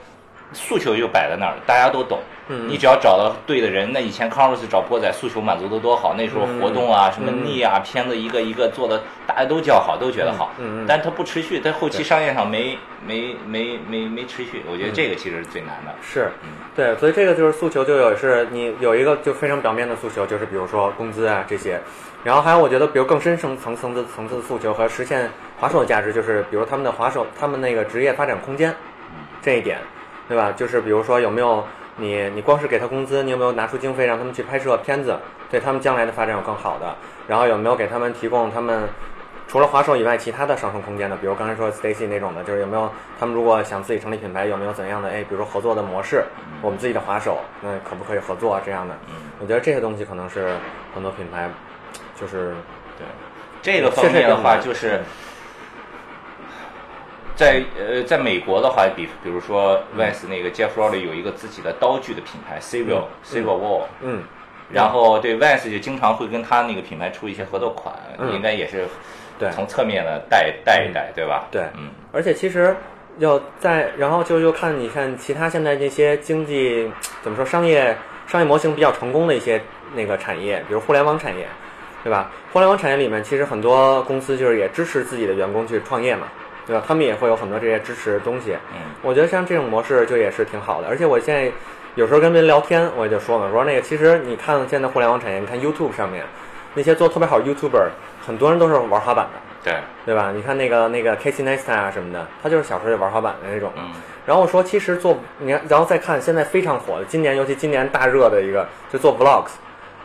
[0.52, 2.18] 诉求就摆在那儿，大家都懂。
[2.48, 10.52] 嗯，你只要找到对的人，那以前 Converse 找波仔诉求满足的多好，那时候活动啊，什么腻啊，片子一个一个做的，大家都叫好，都觉得好。
[10.58, 15.94] 嗯嗯但它不持续，在后期商业上没没没没没持续，我觉得这个其实是最难的。
[16.02, 16.32] 是，
[16.74, 21.80] 对，所以这个就是诉求，就有是你有一个就非常表面的诉求，就是比如说工资啊这些，
[22.24, 28.74] 然后还有我觉得比如更深层层层次层次的诉求和实现滑手的价值，就是比如他们的滑手他们那个职业发展空间，
[29.40, 29.78] 这一点。
[30.32, 30.50] 对吧？
[30.56, 31.62] 就是比如说，有没有
[31.96, 32.30] 你？
[32.30, 35.14] 你光是给他工资，你有没有拿出经费让他们去拍摄片子？
[35.50, 36.96] 对他们将来的发展有更好的。
[37.28, 38.88] 然后有没有给他们提供他们
[39.46, 41.14] 除了滑手以外其他的上升空间的？
[41.16, 42.90] 比如刚才说 Stacy 那种的，就是有没有
[43.20, 45.10] 他们如果想自己成立品牌，有没有怎样的？
[45.10, 46.24] 哎，比如说合作的模式，
[46.62, 48.62] 我们自己的滑手，那可不可以合作啊？
[48.64, 48.94] 这样的？
[49.38, 50.56] 我觉得这些东西可能是
[50.94, 51.50] 很多品牌
[52.18, 52.54] 就是
[52.96, 53.06] 对
[53.60, 55.02] 这个方面的话，就是。
[57.34, 64.22] 在呃，在美国的话，比比如说 Vans 那个 Jeff Rowley 有一个自己的刀具的品牌 Civil Civil War，嗯，
[64.70, 67.94] 然后对 Vans 就经常会跟他那个品牌出一些合作款，
[68.34, 68.86] 应该也是
[69.38, 71.46] 对从侧面的带带一带，对吧？
[71.50, 72.76] 对，嗯，而且其实
[73.18, 76.90] 要在，然后就又看你看其他现在这些经济
[77.22, 79.60] 怎么说商业商业模型比较成功的一些
[79.94, 81.46] 那个产业，比如互联网产业，
[82.04, 82.30] 对吧？
[82.52, 86.28] 互联网产业里面其实很多公司就是也支持自己的员工去创业嘛。
[86.66, 86.82] 对吧？
[86.86, 88.56] 他们也会有很多这些支持的东西。
[88.72, 90.88] 嗯，我觉得像这种模式就也是挺好的。
[90.88, 91.50] 而且我现在
[91.94, 96.24] 有时候跟别人聊天，我也就说嘛，说那个其实你看现在互联网产业，你看 YouTube 上面
[96.74, 97.88] 那些做特别好 YouTuber，
[98.26, 99.40] 很多人都是玩滑板的。
[99.64, 100.32] 对对吧？
[100.34, 103.70] 你看那个那个 Casey Neistat 啊什么的，他就是小时候就玩滑板的那种。
[103.76, 103.90] 嗯
[104.24, 109.50] 然后我说，其实做你看，然后再看现在非常火的，今年尤其今年大热的一个，就做 vlogs，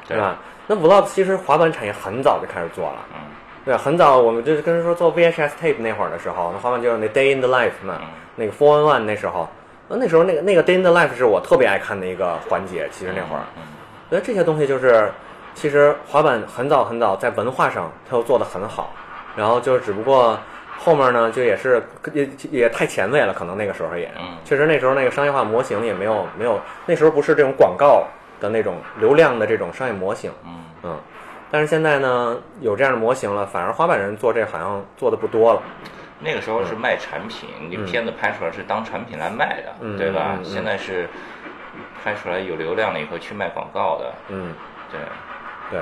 [0.07, 0.37] 对吧？
[0.65, 3.19] 那 vlogs 其实滑板产业很早就开始做了，嗯
[3.67, 3.77] 对？
[3.77, 8.07] 很早我们就是跟人说做 VHS tape 那会儿的时候，那滑板就是那 Day in the Life 嘛，嗯。
[8.35, 9.49] 那个 Four One One 那时候，
[9.87, 13.63] 那那时候那个那个 Day in the Life 是我特别爱看的一个环节，其实那会儿，嗯
[14.09, 15.11] 所以这些东西就是，
[15.55, 18.91] 其实滑板很早很早在文化上它又做得很好，
[19.35, 20.39] 然后就只不过
[20.77, 24.37] 后面呢就也是也也太前卫了，可能那个时候也，嗯。
[24.45, 28.05] 确实那时候那个商业化模型也没有没有，那时候不是这种广告
[28.39, 30.63] 的那种流量的这种商业模型，嗯。
[30.83, 30.97] 嗯，
[31.49, 35.61] 但是现在呢有这样的模型了，反而滑板人做这好像做的不多了，
[36.19, 40.37] 那个时候是卖产品，你片子拍出来是当产品来卖的，嗯对吧？
[40.43, 41.07] 现在是
[42.03, 44.53] 拍出来有流量了以后去卖广告的，嗯，
[44.91, 44.99] 对。
[45.69, 45.81] 对，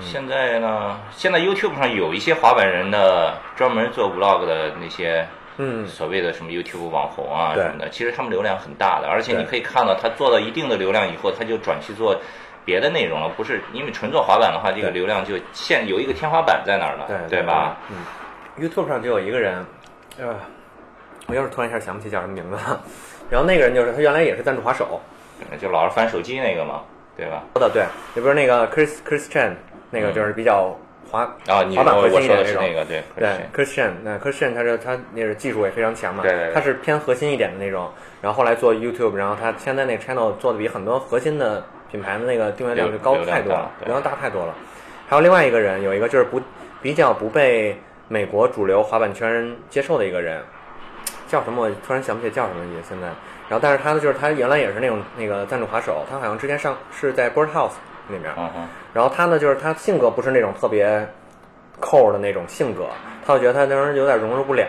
[0.00, 5.24] 现在呢，现在 YouTube 上有一些滑板人的专门做 Vlog 的那些
[5.58, 5.86] 嗯。
[5.86, 7.62] 所谓的什么 YouTube 网红啊对。
[7.62, 12.20] 什么的，其实他们流量很大的，而且你可以看到他做到一定的流量以后，他就转去做
[12.64, 17.76] 别的内容了，不是因为纯做滑板的话，这个流量就现有一个天花板在那儿了，对吧？？
[17.90, 17.96] 嗯
[18.58, 19.64] ，YouTube 上就有一个人，
[20.18, 20.34] 呃，
[21.26, 22.80] 我又是突然一下想不起叫什么名字了。
[23.30, 25.00] 然后那个人就是他原来也是赞助滑手，
[25.58, 26.82] 就老是翻手机那个嘛，
[27.16, 27.42] 对吧？
[27.54, 29.52] 说的对，也不是那个 Chris Chris Chan
[29.90, 30.76] 那个就是比较
[31.10, 32.54] 滑啊，你滑板核心一点那种。
[32.54, 41.64] 的是那个，对对 Christian Christian，那 Christian 他是他那是技术也非常强嘛，对对对他是偏核心一点的那种，然后后来做 YouTube，然后他现在那个 channel 做的比很多核心的
[41.94, 44.52] 品牌的那个订阅量就高太多了流量大太多了。
[45.08, 46.42] 还有另外一个人，有一个就是不
[46.82, 50.42] 比较不被美国主流滑板圈接受的一个人，
[51.28, 53.06] 叫什么我突然想不起来叫什么也现在。
[53.48, 57.74] 然后但是他呢，就是他原来也是那种那个赞助滑手，他好像之前上是在 Birdhouse
[58.08, 58.50] 里面，嗯，
[58.92, 61.06] 然后他呢，就是他性格不是那种特别
[61.78, 62.88] 扣的那种性格，
[63.24, 64.66] 他就觉得他那人有点融入不了，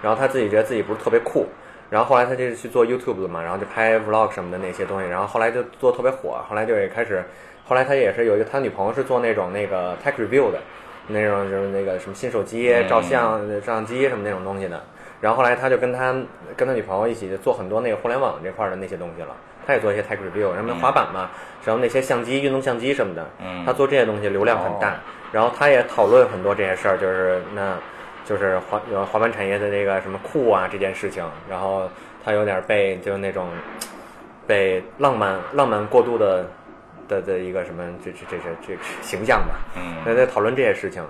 [0.00, 1.44] 然后他自己觉得自己不是特别酷，
[1.90, 7.24] 然后后来他就去做 YouTube 了嘛，然后就拍 Vlog 什么的那些东西，然后后来就做特别火，后来就也开始，
[7.66, 10.58] 后来他也是有一个他女朋友是做那种那个 Tech Review 的，
[11.06, 14.82] 那种就是那个什么新手机、照相、照相机什么那种东西的，
[15.20, 16.14] 然后后来他就跟他
[16.56, 19.28] 跟他女朋友一起做很多那个互联网这块的那些东西了。
[19.66, 21.28] 他也做一些 tech review，然后滑板嘛，
[21.62, 23.26] 然后那些相机、运动相机什么的，
[23.66, 24.94] 他做这些东西流量很大。
[25.30, 27.76] 然后他也讨论很多这些事儿，就是那，
[28.28, 31.24] 就是滑呃滑板产业的那个什么酷啊这件事情。
[31.48, 31.88] 然后
[32.24, 33.48] 他有点被就那种
[34.46, 36.44] 被浪漫浪漫过度的
[37.08, 39.54] 的的一个什么这这这这这个形象吧。
[39.76, 41.02] 嗯，他在讨论这些事情。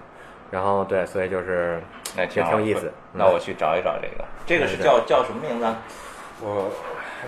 [0.50, 1.78] 然后对，所以就是
[2.16, 2.90] 那也挺有意思。
[3.12, 5.76] 那我去找一找这个，这个是叫叫什么名字啊？
[6.40, 6.70] 我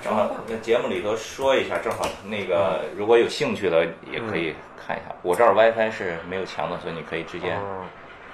[0.02, 5.14] 正好那节目里头说一下，正好那个如果有兴趣的也可以看一下。
[5.20, 7.54] 我这儿 WiFi 是没有墙的，所以你可以直接。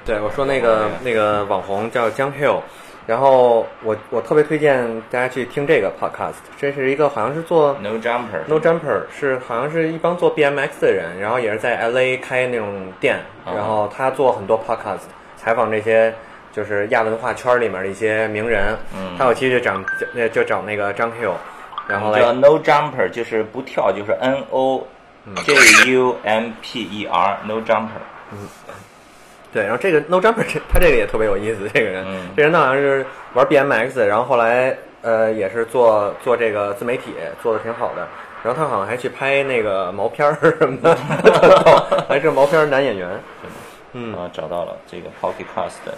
[0.06, 2.60] 哦，对，我说那个那个网红叫江 Hill，
[3.06, 8.46] 然后我我特别推荐大家去听这个 podcast，这是一个好像是做 No Jumper。
[8.46, 15.00] No Jumper，是好像是一帮做 BMX 的人，然后也是在 LA 开那种店，哦然后他做很多 podcast，
[15.36, 16.14] 采访这些
[16.52, 19.74] 就是亚文化圈里面的一些名人，嗯他有期就找
[20.14, 21.34] 那就找那个张 Hill，
[21.88, 24.86] 然后来叫 No Jumper，就是不跳，就是 N O
[25.44, 28.02] J U M P E R，No Jumper。
[29.52, 38.06] 对，然后这个 No Jumper 这他这个也特别有意思，这个人，嗯这人他好像是玩 BMX，然后后来呃也是做做这个自媒体，做的挺好的。
[38.44, 40.94] 然后他好像还去拍那个毛片儿什么的，
[42.08, 43.08] 还是毛片儿男演员。
[43.92, 45.90] 嗯啊，找到了这个 Pocket Cast，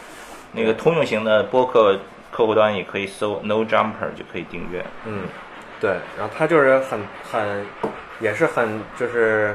[0.52, 1.98] 那个通用型的播客
[2.30, 4.82] 客户端也可以搜 No Jumper 就可以订阅。
[5.04, 5.24] 嗯，
[5.80, 7.66] 对，然后他就是很很
[8.20, 9.54] 也是很就是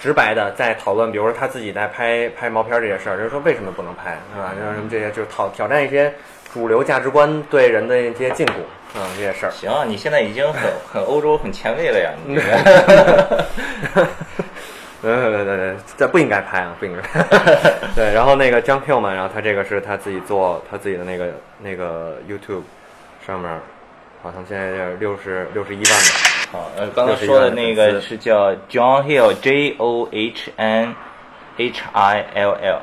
[0.00, 4.52] 直白的在讨论，比如说他自己在拍拍毛片儿这些事儿，就是说为什么不能拍，是吧？
[4.58, 6.12] 然后什么这些就是挑挑战一些
[6.52, 8.52] 主流价值观对人的一些禁锢
[8.96, 9.52] 嗯、这些事儿。
[9.52, 12.10] 行啊，你现在已经很很欧洲、很前卫了呀。
[12.26, 14.16] 你这个
[15.02, 17.22] 对对对对，这不应该拍啊，不应该拍。
[17.94, 21.28] 对，然后那个 John Hill 嘛，然后他这个是他自己做他自己的那个
[21.60, 22.62] 那个 YouTube
[23.24, 23.48] 上面，
[24.22, 26.50] 好像现在是六十六十一万吧。
[26.52, 30.94] 好，呃，刚才说的那个是叫 John Hill，J O H N
[31.56, 32.80] H I L L。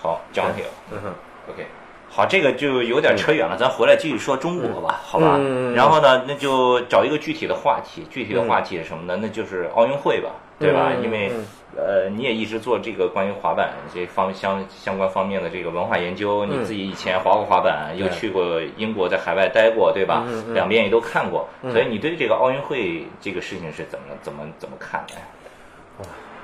[0.00, 0.72] 好，John Hill。
[0.90, 1.14] 嗯哼
[1.50, 1.66] ，OK，
[2.08, 5.36] 好，这个就有点扯远了，咱回来继续说中国吧，好吧？
[5.38, 9.18] 嗯然后呢，那就找一个具体的话题，具体的话题是什么呢？
[9.22, 10.90] 那就是奥运会吧，对吧？
[10.96, 20.26] 嗯因为嗯呃，你也一直做这个关于滑板这方相相关方面的这个文化研究，你嗯自己以前滑过滑板，又去过英国，在海外待过，对吧？
[20.52, 25.20] 两边也都看过，嗯所以你对这个奥运会这个事情是怎么怎么怎么看的呀？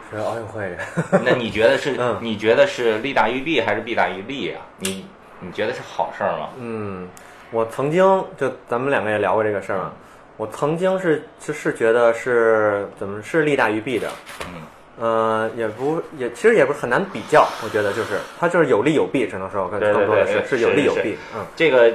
[0.09, 0.77] 是奥运会。
[1.25, 1.97] 那你觉得是？
[2.21, 4.63] 你觉得是利大于弊还是弊大于利啊？
[4.79, 5.05] 你
[5.41, 6.51] 你觉得是好事儿吗？
[6.59, 7.09] 嗯，
[7.51, 8.05] 我曾经
[8.39, 9.93] 就咱们两个也聊过这个事儿嘛。
[10.37, 14.09] 我曾经是是觉得是怎么是利大于弊的。
[14.47, 14.63] 嗯。
[14.99, 21.17] 呃，也不也其实也不是很难比较，我觉得就是它就是有利有弊，只能说更更多的是是有利有弊。
[21.35, 21.93] 嗯，这个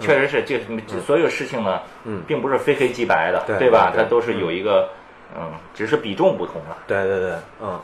[0.00, 3.92] 确实是，就是所有事情呢，嗯，并不是非黑即白的，对吧？
[3.94, 4.88] 它都是有一个，
[5.36, 6.76] 嗯，只是比重不同了。
[6.86, 7.80] 对对对，嗯，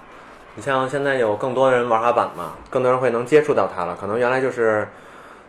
[0.55, 4.87] 你像现在有更多人玩滑板嘛，更多人会能接触到它了，可能原来就是。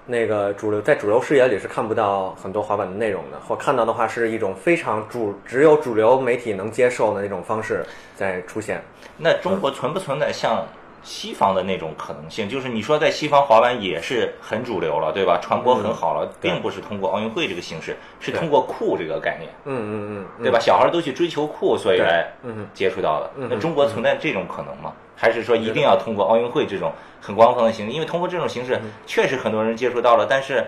[0.06, 7.86] 那个主流在主流视野里是看不到很多滑板的内容的，或看到的话是一种非常主只有主流媒体能接受的那种方式
[8.16, 8.82] 在出现。
[9.18, 10.66] 那中国存不存在像
[11.04, 12.48] 西方的那种可能性？
[12.48, 15.40] 就是你说在西方滑板也是很主流了，对吧？
[15.42, 19.50] 传播很好了，并不是通过奥运会这个形式，是通过酷这个概念。
[19.66, 20.60] 嗯嗯嗯，对吧？
[20.60, 22.32] 小孩都去追求酷，所以来
[22.74, 23.32] 接触到的。
[23.50, 24.94] 那中国存在这种可能吗？
[25.16, 27.92] 还是说一定要通过奥运会这种很官方的形式？
[27.92, 30.66] 因为通过这种形式，确实很多人接触到了，但是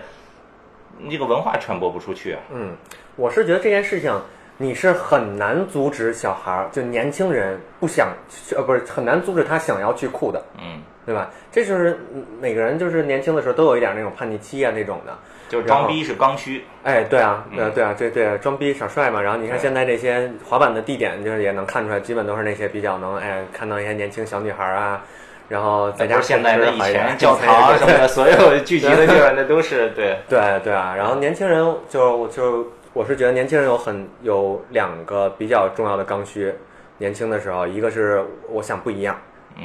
[1.10, 2.34] 这个文化传播不出去。
[2.34, 2.76] 啊嗯，
[3.16, 4.12] 我是觉得这件事情
[4.56, 8.08] 你是很难阻止小孩儿，就年轻人不想
[8.56, 10.42] 呃，不是很难阻止他想要去酷的。
[10.58, 11.30] 嗯，对吧？
[11.50, 11.98] 这就是
[12.40, 15.12] 每个人就是年轻的时候都有一点那种叛逆期啊那种的。
[15.46, 19.20] 就是装逼是刚需，哎，对啊，对啊，对啊，对对，装逼耍帅嘛。
[19.20, 25.02] 然后你看现在这些滑板的地点，就是也能看出来，基本都是那些比较能哎看到一些年轻小女孩啊，
[25.48, 30.94] 然后再加上现在的以前 教堂什么的，所有聚集的地方那都是对对对啊。
[30.96, 36.54] 然后年轻人就就我是觉得年轻人有很有两个比较重要的刚需，
[36.98, 39.18] 年轻的时候，一个是我想不一样，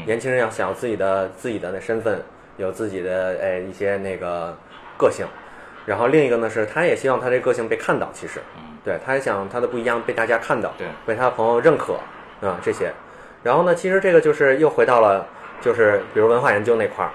[0.07, 2.19] 年轻人要想要自己的自己的那身份，
[2.57, 4.57] 有自己的哎一些那个
[4.97, 5.27] 个性。
[5.85, 8.39] 然后另一个呢是，他也希望他这个性被看到，其实，
[8.83, 11.93] 对，他也想他的不一样被大家看到，对，被他的朋友认可
[12.41, 12.91] 啊这些。
[13.43, 15.27] 然后呢，其实这个就是又回到了，
[15.61, 17.11] 就是比如文化研究那块儿，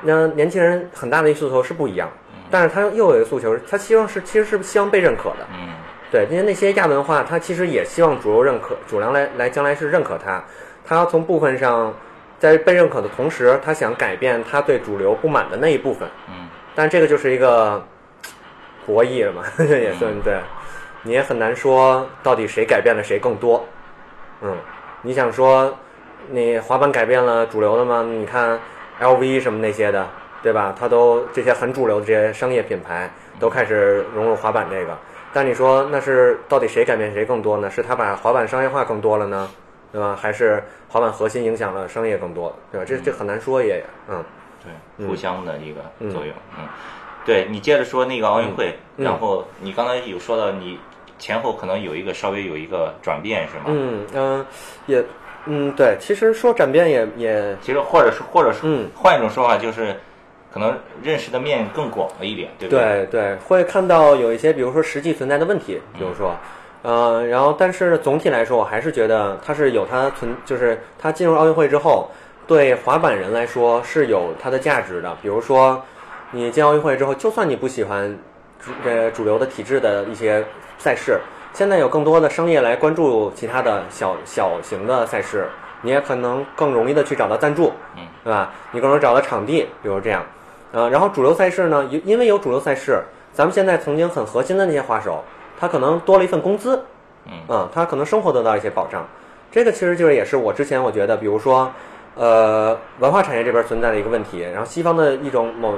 [0.00, 2.10] 那年轻人很大的一诉求是不一样，
[2.50, 5.68] 但是他又有一个诉求，他希望是其实是希望被认可的，嗯，
[6.10, 10.42] 对，因为那些亚文化，他其实也希望主流认可，主流来来将来是认可他，
[10.84, 11.94] 他要从部分上
[12.38, 17.84] 在被认可的同时，他想改变他对主流不满的那一部分，嗯，但这个就是一个。
[18.86, 20.40] 博弈了嘛， 也算对，
[21.02, 23.62] 你也很难说到底谁改变了谁更多。
[24.40, 24.56] 嗯，
[25.02, 25.76] 你想说
[26.30, 28.02] 你滑板改变了主流的吗？
[28.08, 28.58] 你看
[28.98, 30.08] LV 什么那些的，
[30.42, 30.74] 对吧？
[30.78, 34.96] 它都这些很主流的这些商业品牌都开始融入滑板这个。
[35.32, 37.70] 但你说那是到底谁改变谁更多呢？
[37.70, 39.48] 是他把滑板商业化更多了呢，
[39.92, 40.16] 对吧？
[40.18, 42.86] 还是滑板核心影响了商业更多，对吧？
[42.88, 44.24] 这这很难说也，嗯，
[44.64, 46.66] 对，互相的一个作用，嗯。
[47.26, 50.78] 对你接着说那个奥运会，然后你刚才有说到你
[51.18, 53.64] 前后可能有一个稍微有一个转变是吗？
[53.66, 54.46] 嗯嗯，
[54.86, 55.04] 也
[55.44, 59.94] 嗯对，其实说转变也也，其实或者是或者是嗯，换一种说法就是
[60.52, 63.06] 可能认识的面更广了一点，对不对？
[63.06, 66.34] 对对，会看到有一些比如说实际存在的问题，比如说
[66.82, 72.10] 嗯，然后但是总体来说，我还是觉得它是有它存，就是它进入奥运会之后，
[72.46, 75.82] 对滑板人来说是有它的价值的，比如说。
[76.30, 78.14] 你进奥运会之后，就算你不喜欢
[78.60, 80.44] 主呃主流的体制的一些
[80.76, 81.18] 赛事，
[81.54, 85.48] 现在有更多的商业来关注其他的小小型的赛事，
[85.80, 88.52] 你也可能更容易的去找到赞助，嗯，对吧？
[88.72, 90.22] 你更容易找到场地，比如这样，
[90.72, 93.02] 呃，然后主流赛事呢，因因为有主流赛事，
[93.32, 95.24] 咱们现在曾经很核心的那些滑手，
[95.58, 96.84] 他可能多了一份工资，
[97.48, 99.06] 嗯，他可能生活得到一些保障，
[99.50, 101.70] 这个其实就是也是我之前我觉得，比如说，
[102.14, 105.74] 呃，文化产业这边存在的一个问题，然后西方的一种某。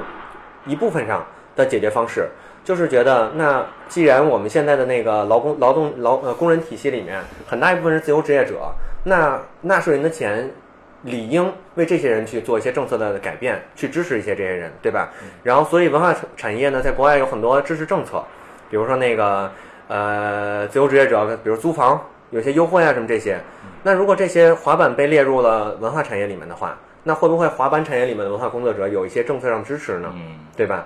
[0.67, 1.25] 一部分上
[1.55, 2.29] 的解决方式，
[2.63, 8.71] 就是觉得，那既然我们现在的那个劳工、劳动、劳呃工人体系里面，很大一部分是自由职业者，
[9.05, 10.51] 那纳税人的钱
[11.03, 15.09] 理应为这些人去做一些政策的改变，去支持一些这些人，对吧？
[15.43, 18.23] 然后，所以文化产业呢，在国外有很多支持政策，
[18.69, 19.51] 比如说那个
[19.87, 23.39] 呃自由职业者，比如租房有些优惠啊什么这些。
[23.83, 30.11] 那如果这些滑板被列入了文化产业里面的话，那会不会滑板产业里面的文化工作者有一些政策上支持呢？
[30.15, 30.85] 嗯，对吧？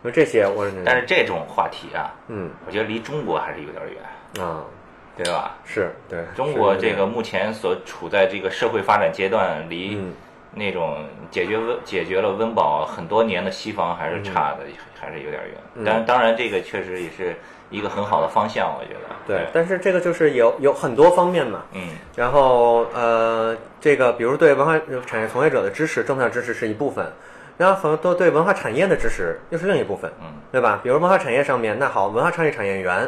[0.00, 4.62] 那这些我，但是这种话题啊，嗯，我觉得离中国还是有点远啊，
[5.24, 5.56] 对吧？
[5.64, 10.00] 是对，中国这个目前所处在这个社会发展阶段，离
[10.54, 14.60] 那种解决温解决了温饱很多年的西方还是差的，
[14.98, 15.84] 还是有点远。
[15.84, 17.36] 但当然，这个确实也是。
[17.70, 19.00] 一个很好的方向，我觉得。
[19.26, 21.64] 对，但是这个就是有有很多方面嘛。
[21.74, 21.90] 嗯。
[22.16, 27.06] 然后呃，这个比如对文化产业从业者的支持，政策支持是一部分，
[27.58, 30.10] 然后很多对文化产业的支持又是另一部分。
[30.18, 30.28] 嗯。
[30.50, 30.80] 对吧？
[30.82, 33.06] 比如文化产业上面，那好，文化创意产业园，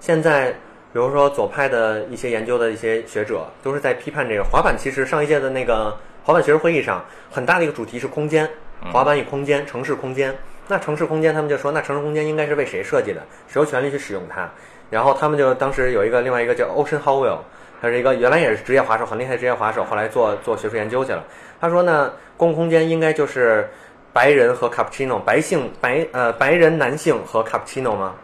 [0.00, 0.54] 现在
[0.94, 4.76] 比如说左派的一些研究的一些学者，都是在批判这个滑板。
[4.78, 5.92] 其实上一届的那个
[6.22, 8.48] 滑板学术会议上，很大的一个主题是空间，
[8.92, 10.32] 滑板与空间，城市空间。
[10.68, 13.20] 那城市空间，他们就说，那城市空间应该是为谁设计的？
[13.48, 14.48] 谁有权利去使用它？
[14.88, 17.38] 然后他们就当时有一个另外一个叫 Ocean Howell，
[17.82, 21.24] 他是一个原来也是职业滑手，很厉害的职业滑手，后来做做学术研究去了。
[21.60, 23.68] 他说呢，公共空间应该就是
[24.12, 28.14] 白人和 cappuccino，白性白呃白人男性和 cappuccino 吗？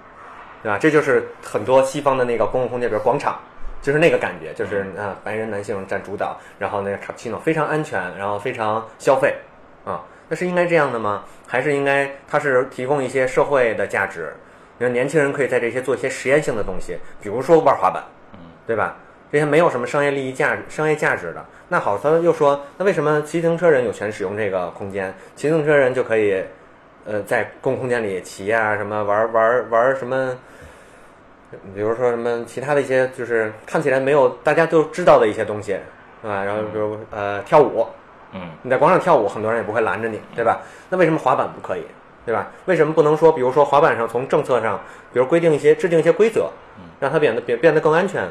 [0.62, 0.78] 对吧？
[0.78, 3.40] 这就是很多西方的那个公共空间，比如广场，
[3.80, 9.34] 就是那个感觉，就是啊白人男性占主导，然后那个 cappuccino 非常安全，然后非常消费
[9.84, 11.24] 啊，那是应该这样的吗？
[11.46, 14.32] 还是应该它是提供一些社会的价值？
[14.78, 18.02] 你看年轻人可以在这些做一些实验性的东西，比如说玩滑板，
[18.66, 18.96] 对吧？
[19.32, 21.44] 这些没有什么商业利益价值、商业价值的。
[21.68, 25.14] 那好，他又说，那为什么骑自行车人有权使用这个空间？
[25.36, 26.42] 骑自行车人就可以，
[27.04, 30.36] 呃，在公共空间里骑啊，什么玩玩玩什么？
[31.74, 35.72] 比如说什么其他的一些，就是看起来没有大家都知道的一些东西，
[36.22, 36.44] 是吧？
[36.44, 37.86] 然后比如呃跳舞，
[38.32, 40.60] 嗯，你在广场跳舞，很多人也不会拦着你，对吧？
[40.90, 41.82] 那为什么滑板不可以？
[42.24, 42.48] 对吧？
[42.66, 44.78] 为什么不能说，比如说滑板上从政策上，
[45.12, 46.50] 比如规定一些制定一些规则，
[47.00, 48.28] 让它变得变变得更安全，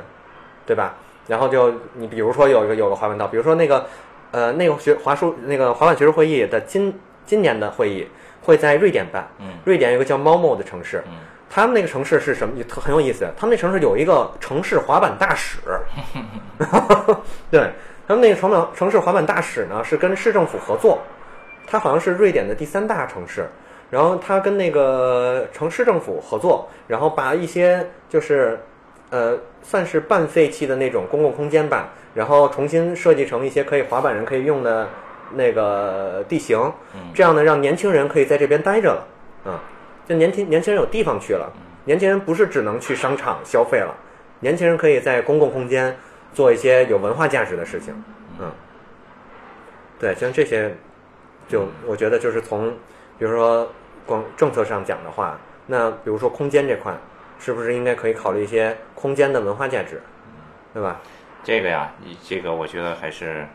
[0.66, 0.96] 对吧？
[1.28, 3.86] 然后就你比如说有一个有个滑板道，比如说那个
[4.32, 8.08] 呃那个学滑术那个滑板学术会议的今今年的会议
[8.42, 11.14] 会在瑞典办，嗯，瑞典有个叫猫莫的城市，嗯，
[11.50, 12.64] 他们那个城市是什么？
[12.64, 15.58] 特很有意思，他们那城市有一个城市滑板大使，
[17.52, 17.70] 对。
[18.08, 20.98] 他们那个城板城市滑板大使呢是跟市政府合作，
[21.68, 23.48] 它好像是瑞典的第三大城市。
[23.92, 28.60] 然后他跟那个城市政府合作，然后把一些就是
[29.12, 34.88] 呃算是半废弃的那种公共空间吧，然后重新设计成一些可以滑板人可以用的
[35.34, 36.72] 那个地形，
[37.14, 39.60] 这样呢让年轻人可以在这边待着了，啊，
[40.08, 41.52] 就年轻年轻人有地方去了，
[41.86, 43.96] 年轻人不是只能去商场消费了，
[44.40, 45.98] 年轻人可以在公共空间
[46.34, 47.94] 做一些有文化价值的事情，
[48.40, 48.52] 嗯，
[50.00, 50.76] 对，像这些，
[51.48, 52.72] 就我觉得就是从
[53.18, 53.70] 比如说。
[54.06, 56.92] 光政策上讲的话，那比如说空间这块，
[57.38, 60.02] 是不是应该可以考虑一些空间的文化价值，
[60.74, 61.00] 对吧？
[61.44, 63.46] 这个呀，你这个我觉得还是，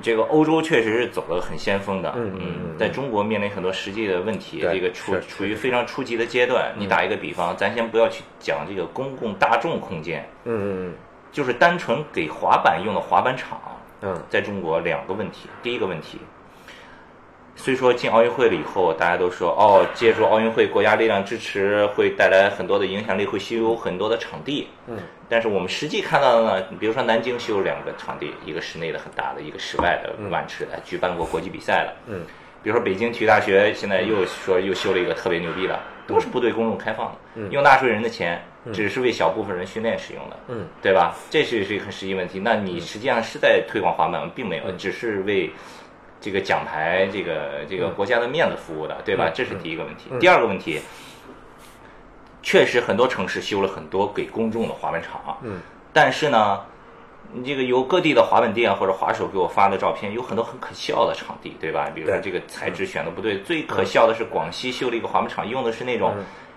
[0.00, 2.12] 这个欧洲确实是走得很先锋的。
[2.16, 6.72] 嗯嗯在中国面临很多实际的问题，这个处处于非常初级的阶段。
[6.76, 10.26] 你打一个比方，咱先不要去讲这个公共大众空间。
[10.44, 10.94] 嗯嗯嗯。
[11.30, 13.60] 就是单纯给滑板用的滑板场。
[14.00, 14.20] 嗯。
[14.28, 16.18] 在中国两个问题，第一个问题。
[17.54, 24.66] 虽说进奥运会了以后，大家都说哦，借助奥运会国家力量支持，会带来很多的影响力，会修很多的场地。
[24.88, 24.96] 嗯。
[25.28, 31.94] 但是我们实际看到的呢，比如说南京修了两个场地，一个室内的很大的，一个室外的万尺的，举办过国际比赛了。
[32.06, 32.22] 嗯。
[32.62, 38.42] 比如说北京体育大学现在又说又修了一个特别牛逼的，都是不对公众开放的，用纳税人的钱，
[38.72, 40.36] 只是为小部分人训练使用的。
[40.48, 40.66] 嗯。
[40.82, 41.14] 对吧？
[41.30, 42.40] 这是是一个很实际问题。
[42.42, 45.50] 那你实际上是在推广滑板，并没有，只是为。
[46.22, 49.30] 这个奖牌，这个这个国家的面子服务的，对吧？
[49.34, 50.08] 这是第一个问题。
[50.20, 50.80] 第二个问题，
[52.42, 55.60] 确实很多城市修了很多给公众的滑板场，嗯，
[55.92, 56.60] 但是呢，
[57.32, 61.90] 你这个有各地的滑板店或者滑手给我发的照片，有很多很可笑的场地，对吧？
[61.92, 66.14] 比如说这个材质选的不对，最可笑的是广西修了一个滑板场，用的是那种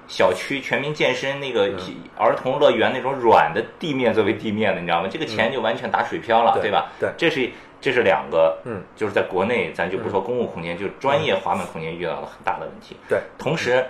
[0.08, 1.72] 小区全民健身那个
[2.16, 5.10] 儿童乐园那种软的地面作为地面的，你知道吗？
[5.12, 6.92] 这个钱就完全打水漂了，对吧？
[7.00, 7.50] 对，这是。
[7.82, 12.96] 这是两个，嗯，就是在国内，咱就不说公共空间，就是专业滑板空间遇到了很大的问题。
[13.08, 13.86] 对，同时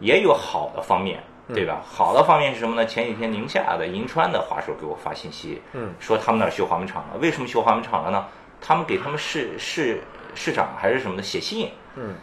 [0.00, 1.22] 也有好的方面，
[1.54, 1.80] 对吧？
[1.84, 2.84] 好的方面是什么呢？
[2.84, 7.16] 前几天宁夏的银川的滑手给我发信息，嗯，说他们那儿修滑板场了。
[7.20, 8.26] 为什么修滑板场了呢？
[8.60, 10.02] 他们给他们市市
[10.34, 12.14] 市长还是什么的写信，嗯，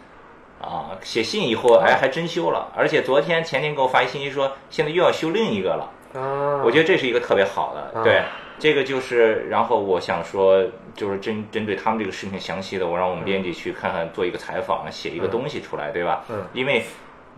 [0.60, 2.70] 啊，写信以后，哎，还真修了。
[2.76, 5.88] 而且昨天前天给我发一信息说，现在又要修另一个了。
[6.14, 8.22] 啊，我觉得这是一个特别好的，对。
[8.62, 16.22] 这个就是，然后我想说，就是针针对他们这个事情详细的，我让我们编辑去看看，做一个采访，写一个东西出来，对吧？
[16.30, 16.44] 嗯。
[16.54, 16.84] 因为，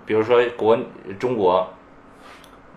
[0.05, 0.79] 比如说国
[1.19, 1.67] 中国，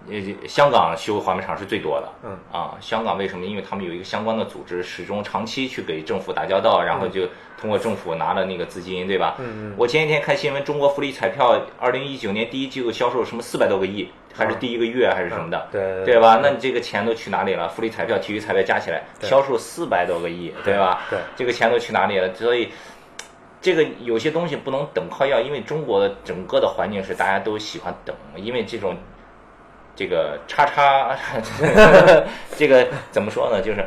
[0.09, 2.09] 呃，香港修滑冰场是最多的。
[2.23, 2.37] 嗯。
[2.51, 3.45] 啊，香港为什么？
[3.45, 7.27] 因为他们有一个相关的组织，始终长期去给政府打交道，然后就
[7.59, 9.35] 通过政府拿了那个资金，对吧？
[9.39, 9.75] 嗯嗯。
[9.77, 14.07] 我前几天看新闻，中国福利彩票二零一九年第一季度销售什么四百多个亿。
[14.33, 16.39] 还是第一个月还是什么的，对对吧？
[16.43, 17.67] 那你这个钱都去哪里了？
[17.69, 21.01] 福利彩票、体育彩票加起来销售四百多个亿，对吧？
[21.09, 22.31] 对，这个钱都去哪里了？
[22.35, 22.69] 所以，
[23.61, 28.95] 这个有些东西不能等靠要，因为中国的整个的环境是大家都喜欢等，因为这种
[29.97, 31.17] 这个叉叉，
[32.55, 33.61] 这个怎么说呢？
[33.61, 33.85] 就是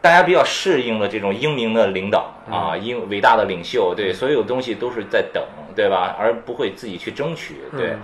[0.00, 5.42] 大家比较适应了这种英明的领导啊，英伟大的领袖，对，所有东西都是在等，
[5.74, 6.14] 对吧？
[6.18, 7.96] 而不会自己去争取，对。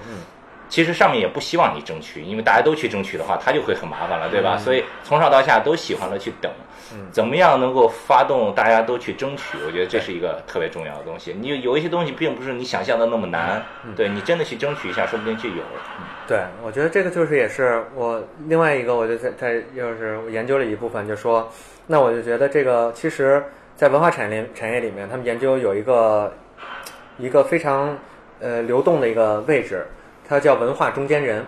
[0.75, 4.57] 其实上面也不希望你争取，因为大家都去争取的话，他就会很麻烦了，对吧？
[4.57, 6.51] 所以从上到下都喜欢的去等，
[7.13, 9.57] 怎么样能够发动大家都去争取？
[9.65, 11.33] 我觉得这是一个特别重要的东西。
[11.33, 13.63] 你有一些东西并不是你想象的那么难，
[13.95, 15.63] 对你真的去争取一下，说不定就有。
[16.27, 21.49] 对，我觉得这个就是也是我另外一个，我就在在又是研究了一部分，就说，
[21.87, 23.45] 那我就觉得这个其实，
[23.77, 26.35] 在文化产业产业里面，他们研究有一个
[27.17, 27.97] 一个非常
[28.41, 29.87] 呃流动的一个位置，
[30.29, 31.45] 它叫文化中间人，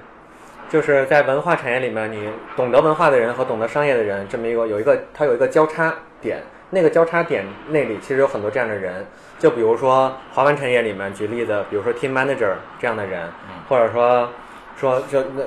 [0.68, 9.06] 就是在文化产业里面，你懂得文化的人和懂得商业的人这么一个有一个它有一个交叉点，那个交叉点那里其实有很多这样的人，
[9.38, 13.28] 就比如说滑板产业里面举例子，比如说 team manager 这样的人，
[13.68, 14.28] 或者说。
[14.78, 15.42] 说就那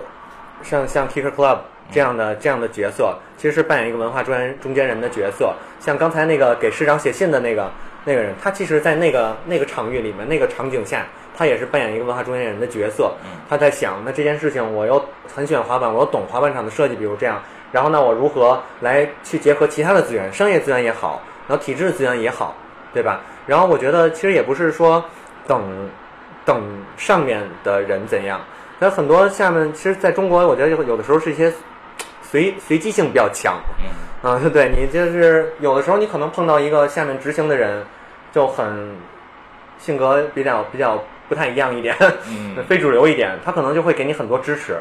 [0.63, 1.59] 像像 Kicker Club
[1.91, 5.53] 这样的这样的角色，其实是扮演一个文化中间中间人的角色。
[5.79, 7.71] 像刚才那个给市长写信的那个
[8.05, 11.05] 那个人，他其实，在那个那个场域里面，那个场景下，
[11.39, 13.13] 他也是扮演一个文化中间人的角色。
[13.47, 15.01] 他在想，那这件事情，我又
[15.33, 22.53] 很喜欢滑板，我又懂滑板场的设计，比如这样，然后呢，我如何来去结合其他的资源，商业资源也好，然后体制资源也好，
[22.93, 23.21] 对吧？
[23.47, 25.01] 然后我觉得，其实也不是说
[25.47, 25.89] 等
[26.43, 26.61] 等
[26.97, 28.41] 上面的人怎样。
[28.77, 31.53] 那很多下面，其实在中国，我觉得有的时候是一些
[32.21, 33.55] 随随机性比较强。
[34.21, 37.85] 嗯，啊，对你就是有的时候你可能碰到一个下面执行的人，
[38.33, 38.95] 就很
[39.79, 41.95] 性格比较比较不太一样一点，
[42.67, 44.77] 非主流一点，他可能就会给你很多支持。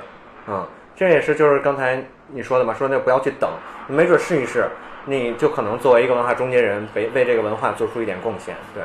[0.49, 3.49] 嗯，这也是就是刚才你说的嘛，说那不要去等，
[3.87, 4.67] 没准试一试，
[5.05, 8.57] 你就可能作为一个文化中间人，为为这个文化做出一点贡献。
[8.75, 8.83] 对。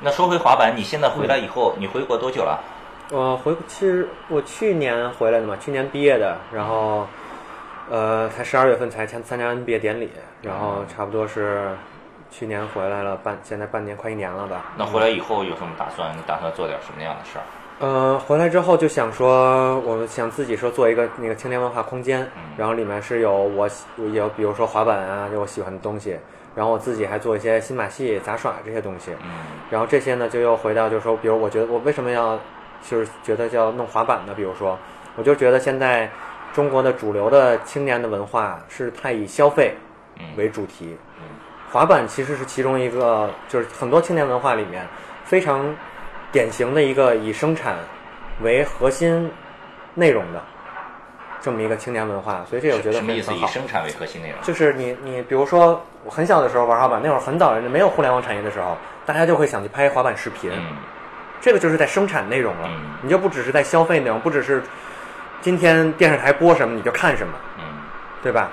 [0.00, 2.62] 那说回滑板，你现在回来以后，你回国多久了？
[3.10, 7.06] 我回其实我去年回来的嘛，去年毕业的，然后
[7.90, 10.10] 呃才十二月份才参参加毕业典礼，
[10.42, 11.68] 然后差不多是
[12.36, 14.72] 去年回来了半，现在半年快一年了吧。
[14.76, 16.12] 那回来以后有什么打算？
[16.16, 17.44] 你打算做点什么样的事儿？
[17.78, 23.68] 呃，回来之后就想说，我想自己说做一个那个青年文化空间，然后里面是有我
[24.12, 26.18] 有比如说滑板啊，有我喜欢的东西，
[26.56, 29.12] 然后我自己还做一些新马戏、杂耍这些东西。
[29.22, 29.30] 嗯。
[29.70, 32.38] 然后这些呢，就又回到就是说，比如我觉得我为什么要。
[32.86, 34.78] 就是觉得叫弄滑板呢，比如说，
[35.16, 36.06] 我就觉得现在
[36.52, 39.74] 中国的主流的青年的文化是太以消费
[40.36, 40.94] 为主题，
[41.74, 44.86] 滑板其实是其中一个，就是很多青年文化里面
[45.24, 45.74] 非常
[46.30, 47.74] 典型的一个以生产
[48.42, 49.28] 为核心
[49.92, 50.40] 内容的
[51.40, 53.34] 这么一个青年文化，所以这我觉得什么意思？
[53.34, 60.52] 以生产为核心内容，就是你你比如说，我很小的时候玩滑板，那会儿很早没有互联网产业的时候，大家就会想去拍滑板视频。
[61.40, 62.70] 这个就是在生产内容了，
[63.02, 64.62] 你就不只是在消费内容，不只是
[65.40, 67.34] 今天电视台播什么你就看什么，
[68.22, 68.52] 对吧？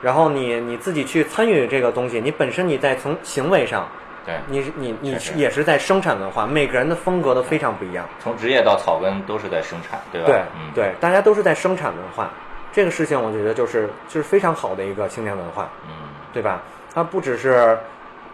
[0.00, 3.88] 然后你你自己去参与这个东西，你本身你在从行为上，
[4.24, 8.06] 对，你你你也是在生产文化，每个人的风格都非常不一样。
[8.20, 10.26] 从职业到草根都是在生产，对吧？
[10.26, 10.42] 对，
[10.74, 12.30] 对，大家都是在生产文化，
[12.72, 15.92] 这个事情我觉得就是就是非常好的一个青年文化，嗯，
[16.32, 16.62] 对吧？
[16.94, 17.78] 它不只是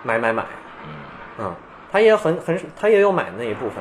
[0.02, 0.42] 买买买，
[0.84, 0.90] 嗯
[1.38, 1.54] 嗯。
[1.92, 3.76] 它也很很，它也有买的那一部分，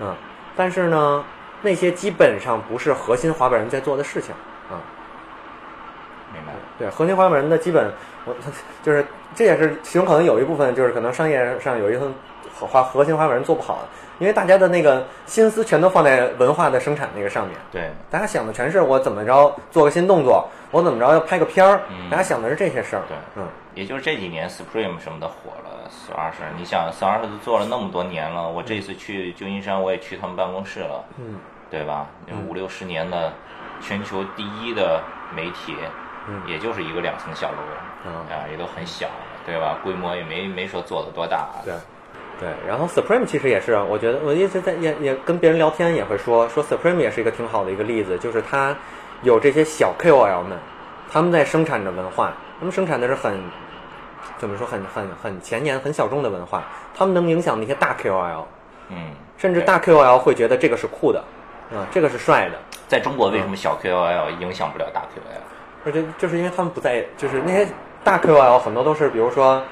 [0.00, 0.14] 嗯，
[0.54, 1.24] 但是呢，
[1.62, 4.34] 那些基本上不是核心滑板人在做的事情，
[4.68, 4.76] 啊？
[6.80, 7.92] 对，核心滑板人的基本，
[8.24, 8.34] 我
[8.82, 12.12] 就是这也是其中可能有一部分就是可能商业上有一份
[12.58, 25.70] 滑核心滑板人做不好的，因为大家的那个心思全都放在文化的生产那个上面，对，大家想的全是我怎么着做个新动作，我怎么着要拍个片儿，大家想的是这些事儿，对，嗯，也就是这几年 Supreme 什么的火了。
[25.92, 31.34] 四二十，你想四二十都做了那么多年了，我这一次去旧金山，我也去他们办公室了，嗯，
[31.68, 32.06] 对吧？
[32.48, 33.32] 五六十年的
[33.80, 35.02] 全球第一的
[35.34, 35.74] 媒体，
[36.30, 37.58] 嗯，也就是一个两层小楼，
[38.08, 39.08] 啊，也都很小，
[39.44, 39.78] 对吧？
[39.82, 41.48] 规模也没没说做的多大。
[41.64, 41.74] 对，
[42.38, 42.48] 对。
[42.68, 48.74] 然后 Supreme 其实也是，我觉得我一直在也也跟别人聊天也会说说 Supreme 也是一个挺好的一个例子，就是它
[49.22, 50.56] 有这些小 KOL 们，
[51.10, 53.40] 他们在生产着文化，他们生产的是很。
[54.38, 56.64] 怎么说很很很前沿、很小众的文化，
[56.96, 58.44] 他们能影响那些大 KOL，
[58.88, 61.22] 嗯，甚至大 KOL 会觉得这个是酷的，
[61.70, 62.56] 啊，这个是帅的。
[62.88, 65.49] 在中国，为什么小 KOL 影响不了大 KOL？
[65.84, 67.66] 而且就是因为他们不在，就是那些
[68.04, 69.62] 大 KOL 很多都是，比如说，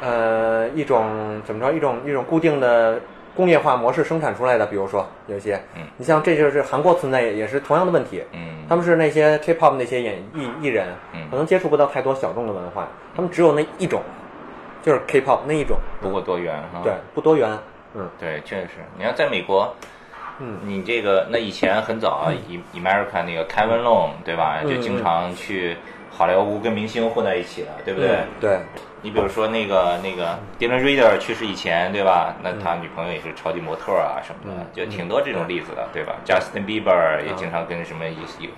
[0.00, 3.00] 呃，一种怎么着，一种一种固定的。
[3.36, 14.00] 工业化模式生产出来的，比如说有些，嗯，你像这就是韩国存在也是同样的问题，嗯，他们是那些 K-pop 那些演艺艺人，嗯，可能接触不到太多小众的文化，他们只有那一种，
[14.84, 16.54] 就是 K-pop 那一种，不够多元。
[16.72, 17.58] 哈，对，不多元，
[17.96, 19.74] 嗯，对，确实，你要在美国，
[20.40, 25.76] 嗯，你这个那以前很早，以 America 那个 Kevin Long 对吧，就经常去
[26.10, 28.18] 好莱坞跟明星混在一起了，对不对？
[28.40, 28.58] 对。
[29.02, 32.34] 你比如说那个那个 Dylan Reader 去世以前，对吧？
[32.42, 38.48] 那他女朋友也是超级模特啊什么的，就挺多这种例子的，对吧？Justin Bieber 也经常跟什么一一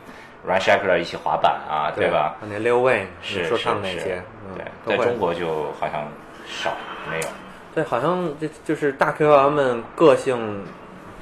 [0.46, 2.36] Run Shackler 一起滑板啊，对吧？
[2.48, 4.22] 那 Lil Wayne 是说唱那些，
[4.86, 6.06] 对，在中国就好像
[6.46, 6.70] 少
[7.10, 7.26] 没有。
[7.74, 10.64] 对，好像这就是大 KOL 们个性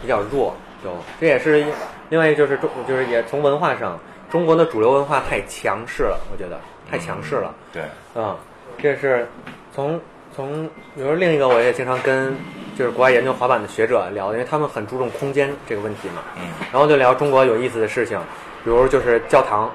[0.05, 1.65] 比较弱，就这也是
[2.11, 3.99] 另外一就是中就是也从文化上，
[4.31, 7.55] 中国的主流文化太强势了，我觉得太强势了。
[7.73, 7.83] 对，
[8.15, 8.37] 嗯。
[8.77, 9.27] 这是
[9.75, 9.99] 从
[10.35, 12.37] 从，比如另一个，我也经常跟
[12.77, 16.23] 就是国外研究滑板的学者聊，因为他们很注重空间这个问题嘛。
[16.37, 16.49] 嗯。
[16.71, 18.19] 然后就聊中国有意思的事情，
[18.63, 19.71] 比如就是教堂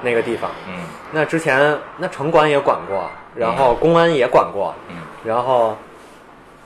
[0.00, 0.50] 那个地方。
[0.66, 0.84] 嗯。
[1.12, 4.74] 那之前那城管也管过，然后公安也管过。
[4.88, 4.96] 嗯。
[5.22, 5.76] 然后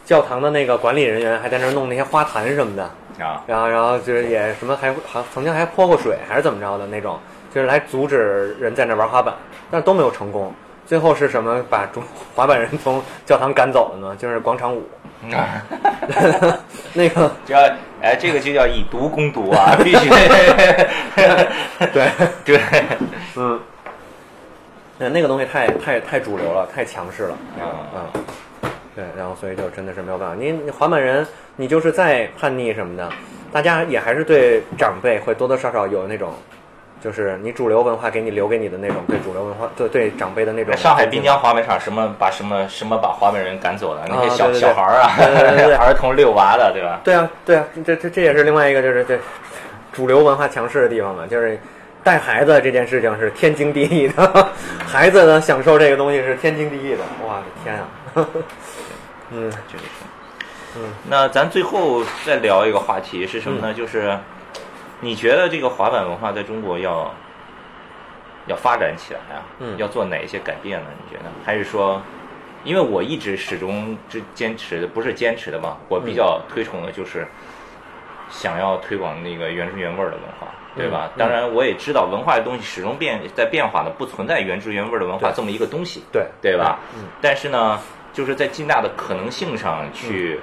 [0.05, 2.89] 教堂的那个管理人员还在那儿弄那些花坛什么的。
[3.21, 3.43] 啊。
[3.47, 7.19] 然后然后就是也什么还还曾经还泼过水还是怎么着的那种，
[7.55, 9.35] 就是来阻止人在那玩滑板，
[9.71, 10.53] 但都没有成功。
[10.87, 12.03] 最后是什么把中
[12.35, 14.17] 滑板人从教堂赶走了呢？
[14.19, 14.83] 就是广场舞。
[16.95, 17.59] 那个叫
[18.03, 20.09] 哎，这个就叫以毒攻毒啊，必须。
[21.93, 22.09] 对
[22.45, 22.61] 对，
[23.37, 23.61] 嗯，
[24.99, 27.37] 那个东西太太太主流了，太强势了。
[27.61, 28.11] 啊
[29.01, 30.35] 对，然后所以就真的是没有办法。
[30.39, 31.27] 你你滑板人，
[31.57, 33.09] 你就是再叛逆什么的，
[33.51, 36.35] 大家也还是对长辈会多多少少有那种。
[37.03, 40.77] 就是你主流文化给你留给你的那种对主流文化对对长辈的那种。
[40.77, 44.05] 上海滨江滑板场什么把什么什么把滑板人赶走了？
[44.07, 45.09] 那些小小孩儿啊，
[45.81, 47.01] 儿童遛娃的，对吧？
[47.03, 49.19] 对啊，对啊，这这这也是另外一个就是这
[49.95, 51.27] 主流文化强势的地方嘛。
[51.27, 51.59] 就是
[52.05, 54.49] 带孩子这件事情是天经地义的，
[54.87, 56.99] 孩子呢享受这个东西是天经地义的。
[57.23, 57.75] 我的天
[58.13, 58.29] 啊！
[59.31, 59.85] 嗯，就是。
[60.77, 63.75] 嗯，那咱最后再聊一个话题是什么呢？
[63.75, 64.19] 就是。
[65.03, 67.11] 你觉得这个滑板文化在中国要
[68.47, 69.41] 要发展起来啊？
[69.59, 70.87] 嗯，要做哪一些改变呢？
[71.03, 71.31] 你觉得？
[71.43, 72.03] 还是说，
[72.65, 77.27] 因为我一直始终之坚持的不是坚持的嘛，我比较推崇的就是
[78.29, 81.09] 想要推广那个原汁原味的文化，对吧？
[81.17, 86.79] 当然，我也知道文化的东西始终变在变化的，不存在原汁原味的文化这么一个东西，对对吧？
[86.95, 87.05] 嗯。
[87.23, 87.81] 但是呢，
[88.21, 90.39] 就是在尽大的可能性上去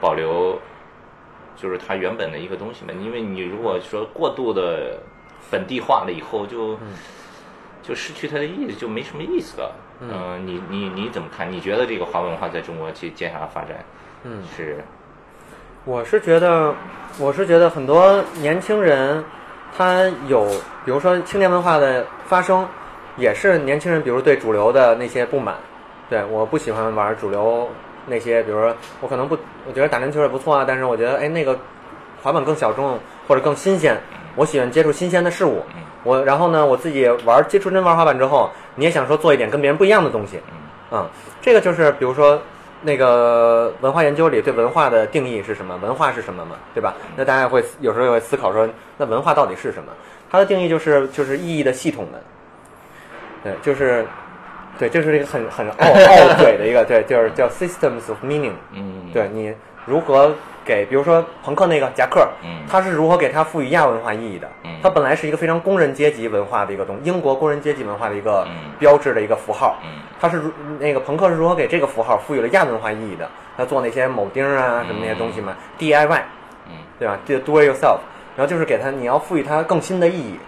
[0.00, 0.56] 保留。
[1.56, 4.98] 就是它原本的一个东西嘛，因为你如果说过度的
[5.50, 6.78] 本地化了以后，就
[7.82, 9.74] 就失去它的意思，就没什么意思了。
[10.00, 11.52] 嗯，你你你怎么看？
[11.52, 13.84] 你觉得这个华文化在中国去接下来发展，
[14.24, 14.82] 嗯，是？
[15.84, 16.74] 我是觉得，
[17.18, 19.22] 我是觉得很多年轻人
[19.76, 20.46] 他有，
[20.86, 22.66] 比如说青年文化的发生，
[23.18, 25.56] 也是年轻人，比如对主流的那些不满，
[26.10, 27.66] 对，我不喜欢玩主流。
[28.06, 29.38] 那些，比如说，我可能不，
[29.68, 31.56] 我觉得打篮球也不错啊，但是我觉得，哎，那个
[32.22, 32.98] 滑板更小众
[33.28, 33.96] 或者更新鲜，
[34.34, 35.62] 我喜欢接触新鲜的事物。
[36.02, 40.40] 我然后呢，我自己玩接触真玩滑板之后，你也想说做一点跟别人不一样的东西。
[40.90, 41.06] 嗯，
[41.42, 42.40] 这个就是比如说
[42.82, 45.76] 那个文化研究里对文化的定义是什么？
[45.76, 46.56] 文化是什么嘛？
[46.74, 46.94] 对吧？
[47.14, 49.92] 那大家会有时候也会思考说，那文化到底是什么？
[50.30, 52.22] 它的定义就是就是意义的系统的，
[53.44, 54.04] 对，就是。
[54.80, 58.54] 对，这是一个很很 傲傲嘴的一个，对，就是叫 systems of meaning。
[58.72, 59.54] 嗯，对你
[59.84, 64.48] 如何给，比如说朋克那个夹克，嗯，他是如何给他赋予亚文化意义的？
[64.64, 69.78] 嗯，它本来是一个非常工人阶级文化的一个东，英国工人阶级文化的一个标志的一个符号。
[69.84, 73.28] 嗯，它是如那个朋克是如何给这个符号赋予了亚文化意义的？
[73.58, 76.22] 他做那些铆钉啊什么那些东西嘛，DIY，
[76.68, 77.98] 嗯，对吧？Do do it yourself，
[78.34, 80.38] 然后就是给他你要赋予它更新的意义。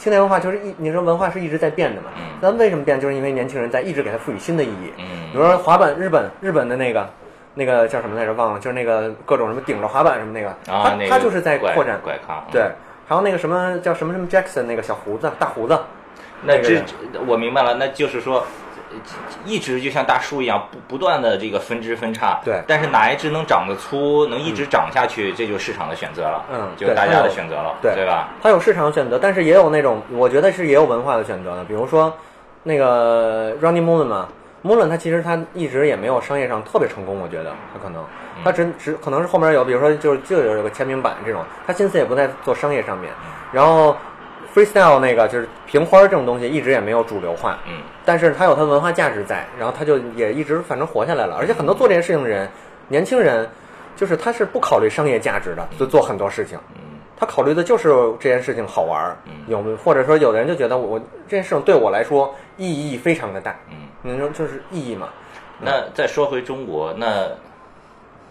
[0.00, 2.08] 青年文化就是一，你说文化是一直在变的嘛？
[2.40, 2.98] 那为什么变？
[2.98, 4.90] 就是因为年轻人在一直给它赋予新的意义。
[5.30, 7.06] 比如说滑板，日本日本的那个
[7.52, 8.32] 那个叫什么来着？
[8.32, 12.00] 忘了，就是那个各种什么顶着滑板什么那个，他他就是在扩展。
[12.02, 12.42] 怪咖。
[12.50, 12.62] 对，
[13.06, 15.78] 还有那个什么叫什么什么 Jackson 那个小胡子大胡子。
[16.44, 16.82] 那这
[17.26, 18.46] 我明白了，那就是说。
[19.44, 22.40] 一直就像大树一样，不不断的这个分支分叉。
[22.44, 22.62] 对。
[22.66, 26.44] 但是哪一只能长得粗，能一直长下去，这就是市场的选择了。
[26.52, 26.68] 嗯。
[26.76, 27.76] 就大家的选择了。
[27.80, 27.94] 对。
[27.94, 28.28] 对吧？
[28.42, 31.64] 它有市场的选择，但是也有那种，我觉得是也有文化的选择的。
[31.64, 32.12] 比如说，
[32.62, 34.28] 那个 Running Mullen 嘛
[34.64, 38.04] ，Mullen 它其实它一直也没有商业上特别成功，我觉得它可能，
[38.44, 43.10] 它只只可能是后面有，比如说就是就有个签名版这种，它心思也不在做商业上面，
[43.52, 43.96] 然后。
[44.52, 47.74] freestyle 那个就是平花这种东西一直也没有主流化，嗯，
[48.10, 51.36] 但是它有它的文化价值在，然后它就也一直反正活下来了。
[51.36, 52.50] 而且很多做这件事情的人，
[52.88, 53.48] 年轻人，
[53.94, 57.88] 就是他是不考虑商业价值的，就做很多事情，嗯，他考虑的就是
[58.18, 60.98] 这件事情好玩，有或者说有的人就觉得我
[61.28, 65.08] 这件事情对我来说意义非常的大，嗯，你说就是意义嘛？
[65.60, 67.28] 那再说回中国，那，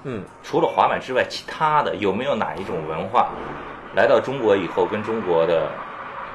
[0.04, 3.30] 嗯，除了滑板之外，其他的有没有哪一种文化
[3.96, 5.70] 来到中国以后跟中国的？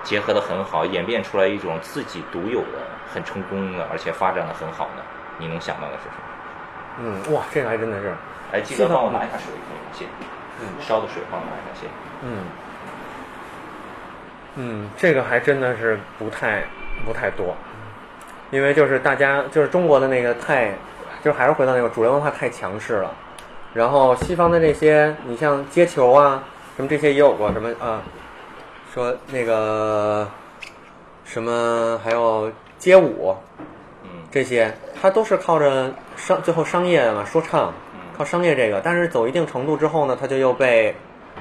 [0.03, 2.79] 结合的很好，演变出来一种自己独有的、
[3.15, 5.03] 很成功的，而且发展的很好的，
[5.39, 7.23] 你能想到的是什么？
[7.29, 8.13] 嗯，哇，这个还真的是。
[8.53, 9.47] 哎，记得帮我拿一下水，
[9.93, 10.11] 谢谢。
[10.61, 11.93] 嗯，烧的水帮我拿一下，谢谢。
[12.23, 12.39] 嗯。
[14.57, 16.63] 嗯，这个还真的是不太
[17.05, 17.57] 不太多，
[18.51, 20.73] 因为就是大家就是中国的那个太，
[21.25, 23.11] 就还是回到那个主流文化太强势了，
[23.73, 26.41] 然后西方的这些，你像接球啊，
[26.77, 28.01] 什么这些也有过什么啊，
[28.95, 30.29] 说那个
[31.25, 32.53] 什么还有
[32.85, 33.35] 街舞，
[34.03, 34.71] 嗯，这些
[35.01, 37.73] 它都是靠着商最后商业嘛说唱，
[38.15, 40.95] 靠商业这个，但是走一定程度之后呢，它就又被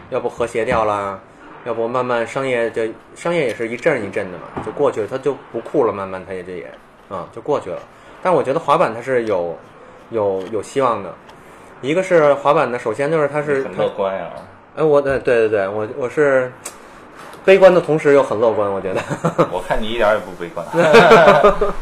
[0.10, 1.20] 要不和谐掉了。
[1.66, 2.82] 要不慢慢商业就
[3.14, 6.66] 商业也是一阵一阵的嘛，就过去了，它就不酷了，慢慢它也就也
[7.10, 7.80] 啊就过去了。
[8.22, 9.58] 但我觉得滑板它是有
[10.12, 11.14] 有有希望的，
[11.82, 14.30] 一个是滑板呢，首先就是它是很乐观呀。
[14.78, 16.50] 哎，我对对对对，我我是
[17.46, 19.02] 悲观的同时又很乐观，我觉得。
[19.52, 20.66] 我看你一点也不悲观。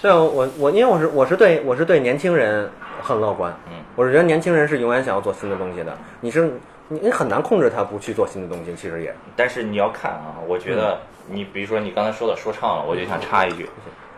[0.00, 2.70] 是啊，我我因为我是我是对我是对年轻人
[3.02, 6.52] 很乐观，嗯，我是觉得年轻人是永远想要做新的东西的，你是。
[6.90, 9.14] 你你很难控制他不去做新的东西，其实也。
[9.36, 13.68] 但是你要看啊，我觉得你比如说你刚才说的说唱了，我就想插一句，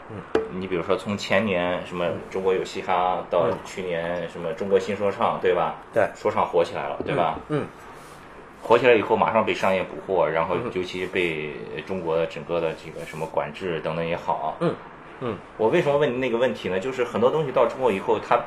[0.08, 0.18] 嗯，
[0.52, 5.74] 你比如说从前年什么中国有嘻哈到去年什么中国新说唱，对吧？
[5.92, 7.40] 对，说唱火起来了，对吧？
[7.48, 7.66] 嗯，
[8.62, 11.52] 火起来以后马上被商业捕获，然后尤其被
[11.86, 14.74] 中国的整个的这个什么管制等等也好，嗯
[15.20, 16.78] 嗯，我为什么问你那个问题呢？
[16.78, 18.40] 就是很多东西到中国以后，它。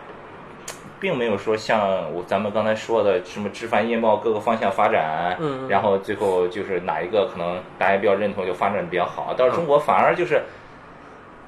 [0.99, 9.33] 并没有说像我咱们刚才说的什么枝繁叶茂，各个方向发展，嗯，然后最后就是哪一个可能大家比较认同就发展比较好。
[9.33, 10.41] 到了中国反而就是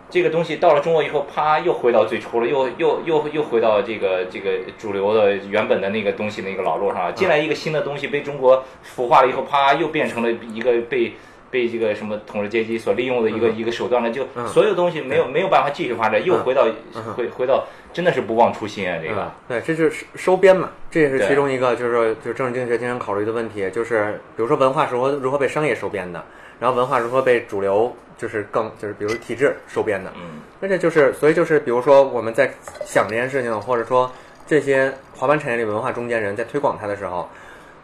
[0.10, 7.14] 这个东西到了中国以后，啪又回到最初了，又又又又回到这个这个主流的原本的那个东西那个老路上了。
[7.14, 11.14] 进来一个新的东西被中国腐化了以后，啪又变成了一个被。
[11.52, 14.12] 被这个什么统治阶级所利用的一个一个手段了？
[14.12, 16.68] 就所有东西没有没有办法继续发展，又回到
[17.16, 19.00] 回回到真的是不忘初心啊！
[19.02, 26.22] 这个对，这就是收编嘛，这也是其中一个就是说，就是政治经济学经常考虑的问题，就是比如说文化是如何如何被商业收编的，
[26.60, 32.52] 然后文化如何被主流就是更就是比如体制收编的，嗯，那这就是所以就是比如说我们在
[32.86, 34.12] 想这件事情，或者说
[34.48, 37.28] 这些滑板产业里文化中间人在推广它的时候。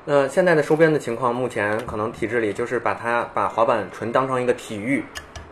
[0.03, 5.03] 那现在的收编的情况，目前可能体制里就是把它把滑板纯当成一个体育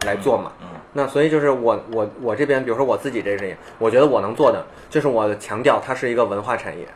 [0.07, 0.51] 来做嘛。
[0.59, 0.67] 嗯。
[0.91, 6.87] 那所以就是我我我这边，比如说我自己这事情，我觉得我能做的就是我强调它是一个文化产业，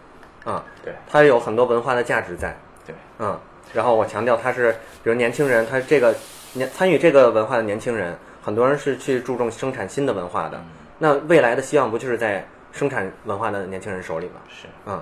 [0.43, 2.57] 啊，对，它有很多文化的价值在。
[2.87, 2.95] 对。
[3.19, 3.39] 嗯，
[3.71, 4.71] 然后我强调他是，
[5.03, 6.15] 比如年轻人，他这个
[6.53, 10.63] 年参与这个文化的年轻人，很多人是去注重生产新的文化的。
[10.99, 14.41] 那未来的希望不就是在生产文化的年轻人手里吗？
[14.49, 14.67] 是。
[14.85, 15.01] 嗯。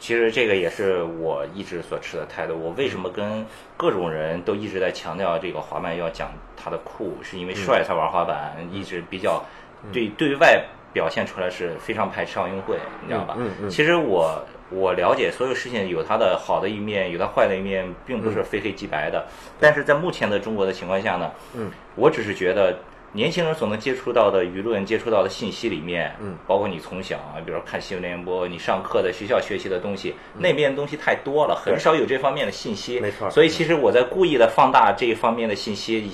[0.00, 2.56] 其实这个也是我一直所持的态度。
[2.56, 3.44] 我为什么跟
[3.76, 9.44] 各种人都一直在强调这个滑板要讲它的酷，是因为帅才玩滑板，一直比较
[9.92, 13.34] 对对外表现出来是非常排斥奥运会，你知道吧？
[13.38, 13.68] 嗯嗯。
[13.68, 19.26] 其实我我了解所有事情有它的好的一面，有它坏的一面，并不是非黑即白的。
[19.60, 22.78] 但是在目前的中国的情况下呢，嗯，我只是觉得。
[23.10, 33.00] 年轻人所能接触到的舆论、接触到的信息里面，嗯，包括你从小啊，比如说看新闻联播，你上课的学校学习的东西，那边的东西太多了，很少有这方面的信息。
[33.00, 33.30] 没错。
[33.30, 36.06] 所以其实我在故意的放大这一方面的信息，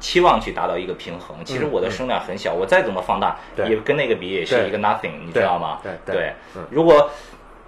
[0.00, 1.36] 期望去达到一个平衡。
[1.44, 3.36] 其实我的声量很小，我再怎么放大，
[3.68, 5.80] 也跟那个比也是一个 nothing，你知道吗？
[5.82, 6.32] 对对。
[6.70, 7.10] 如果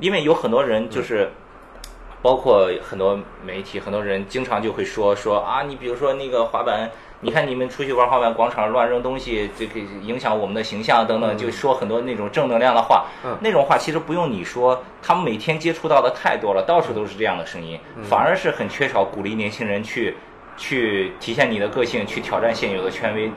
[0.00, 1.30] 因为有很多人就是，
[2.22, 6.90] 包括很多媒体，很多人经常就会说说啊，你比如说那个滑板。
[7.22, 13.04] 你看你们出去玩滑板，广场乱扔东西，这个影响我们的形象等等，就说很多那种正能量的话。
[13.40, 20.16] 那种话其实不用你说，他们每天接触到的太多了，到处都是这样的声音，反而是很缺少鼓励年轻人去
[20.56, 23.30] 去体现你的个性，去挑战现有的权威，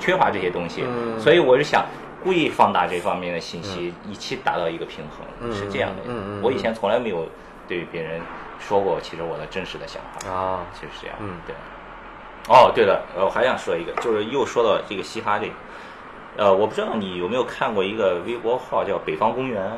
[0.00, 0.82] 缺乏这些东西。
[1.16, 1.86] 所以我是想
[2.22, 6.12] 故意放大这方面的信息，一起达到一个平衡，是这样的。
[6.42, 7.26] 我以前从来没有
[7.66, 8.20] 对别人
[8.58, 11.16] 说过，其实我的真实的想法啊，就是这样。
[11.20, 11.54] 嗯，对。
[12.48, 15.52] 哦，对了，我还想说一个，就是又说到这个嘻哈这个，
[16.38, 19.70] 呃，我不知道你有没有看过一个微博号叫北方公园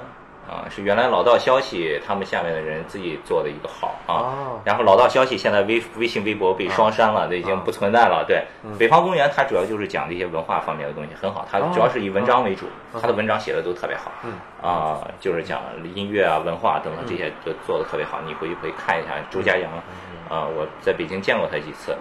[0.50, 8.24] 啊，是原来老道消息他们下面的人自己做的一个号啊，然后老道消息现在微微信、微博被双删了，这已经不存在了。
[8.26, 8.42] 对，
[8.76, 12.66] 北方公园它主要就是讲这些文化方面的东西，很好，它主要是以文章为主，
[13.00, 14.10] 它的文章写的都特别好，
[14.62, 15.60] 啊，就是讲
[15.94, 19.70] 音乐啊、文化等等这些都做的特别好，你回去可以看一下周家阳。
[20.30, 21.92] 啊，我在北京见过他几次，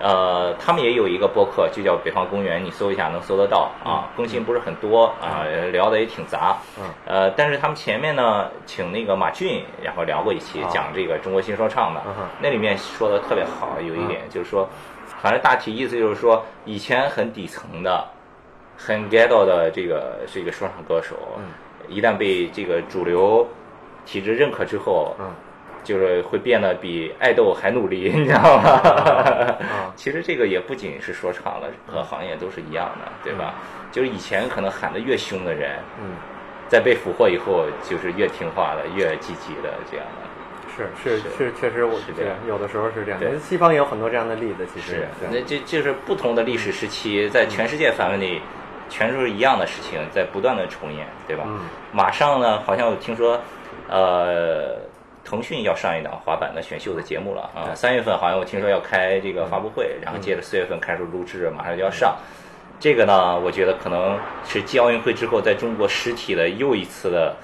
[0.00, 6.56] 呃，他们也有一个播客，就叫北方公园，你搜一下能搜得到啊，更新不是很多啊，聊的也挺杂，
[7.04, 12.02] 呃，但是他们前面呢，请那个马俊，然后聊过一期讲这个中国新说唱的，
[12.40, 14.68] 那里面说的特别好，有一点就是说。
[15.22, 18.04] 反正大体意思就是说，以前很底层的、
[18.76, 21.16] 很 ghetto 的这个是一个说唱歌手，
[21.88, 23.46] 一旦被这个主流
[24.04, 25.26] 体制认可之后，嗯
[25.84, 29.56] 就是会变得比爱豆还努力， 你知道吗？
[29.94, 33.54] 其实这个也不仅是说唱了，各行业都是一样的，对吧？
[33.92, 36.10] 就是以前可能喊得越凶的人，嗯
[36.68, 40.26] 在被俘获以后，就是越听话的、越积极的这样的。
[40.76, 43.20] 是是是，确实我是这样，有的时候是这样。
[43.38, 44.92] 西方也有很多这样的例子，其实。
[44.92, 48.42] 是那这就是不同的历史时期，在全世界范围内，
[48.88, 51.44] 全都是一样的事情在不断的重演，对吧？
[51.92, 53.40] 马上呢，好像我听说，
[53.88, 54.76] 呃，
[55.24, 57.74] 腾讯要上一档滑板的选秀的节目了啊。
[57.74, 62.16] 三月份好像我听说要开这个发布会，然后接着四月份开始录制，马上就要上。
[62.78, 67.34] 这个呢，我觉得可能是继奥运会之后，在中国实体的又一次的。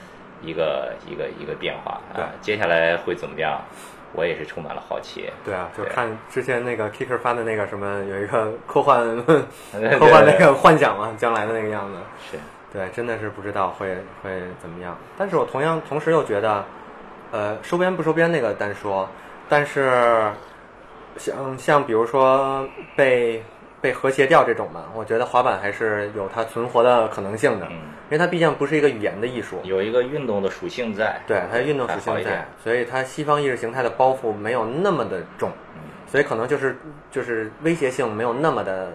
[0.44, 3.62] 一个一个一个变化啊，接下来会怎么样？
[4.14, 5.30] 我也是充满了好奇。
[5.44, 11.98] 对啊，就看之前那个 Kicker 发的那个什么，有一个科幻科幻那个幻想嘛，将来的那个样子。
[12.30, 12.38] 是，
[12.72, 14.96] 对，真的是不知道会会怎么样。
[15.16, 16.64] 但是我同样同时又觉得，
[17.30, 19.08] 呃，收编不收编那个单说，
[19.48, 20.30] 但是
[21.16, 23.42] 像像比如说被。
[23.82, 27.72] 被和谐掉这种嘛，我觉得滑板还是有它存活的可能性的，因
[28.12, 35.50] 为它毕竟不是一个语言的艺术，有一个运动的属性在，对，它运动属性在，所以它西方意识形态的包袱没有那么的重，
[36.06, 36.76] 所以可能就是
[37.10, 38.92] 就是威胁性没有那么的，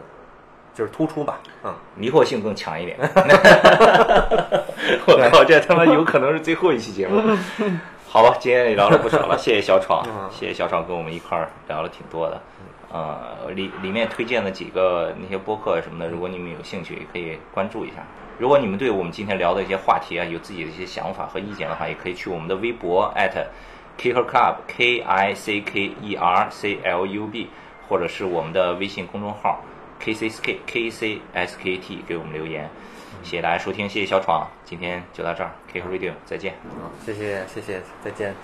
[0.74, 2.98] 就是突出吧，嗯，迷惑性更强一点。
[5.08, 7.22] 我靠，这他妈有可能是最后一期节目，
[8.08, 12.42] 好吧，今天也聊了不少了，谢谢小闯， 谢谢小闯跟我们一块儿聊了挺多的。
[12.90, 17.96] 呃，里里面推荐的几个那些播客什么的，如果你们有兴趣，也可以关注一下。
[18.40, 23.12] 如果你们对我们今天聊的一些话题啊，有自己的一些想法和意见的话，也可以去我们的微博
[23.98, 27.50] @kicker club k i c k e r c l u b，
[27.90, 29.62] 或者是我们的微信公众号
[30.00, 32.70] k c s k k c s k t 给我们留言。
[33.24, 36.54] 谢谢大家收听，谢谢小闯，今天就到这儿，Kicker Radio 再见。
[36.80, 38.36] 好，谢谢谢谢，再见。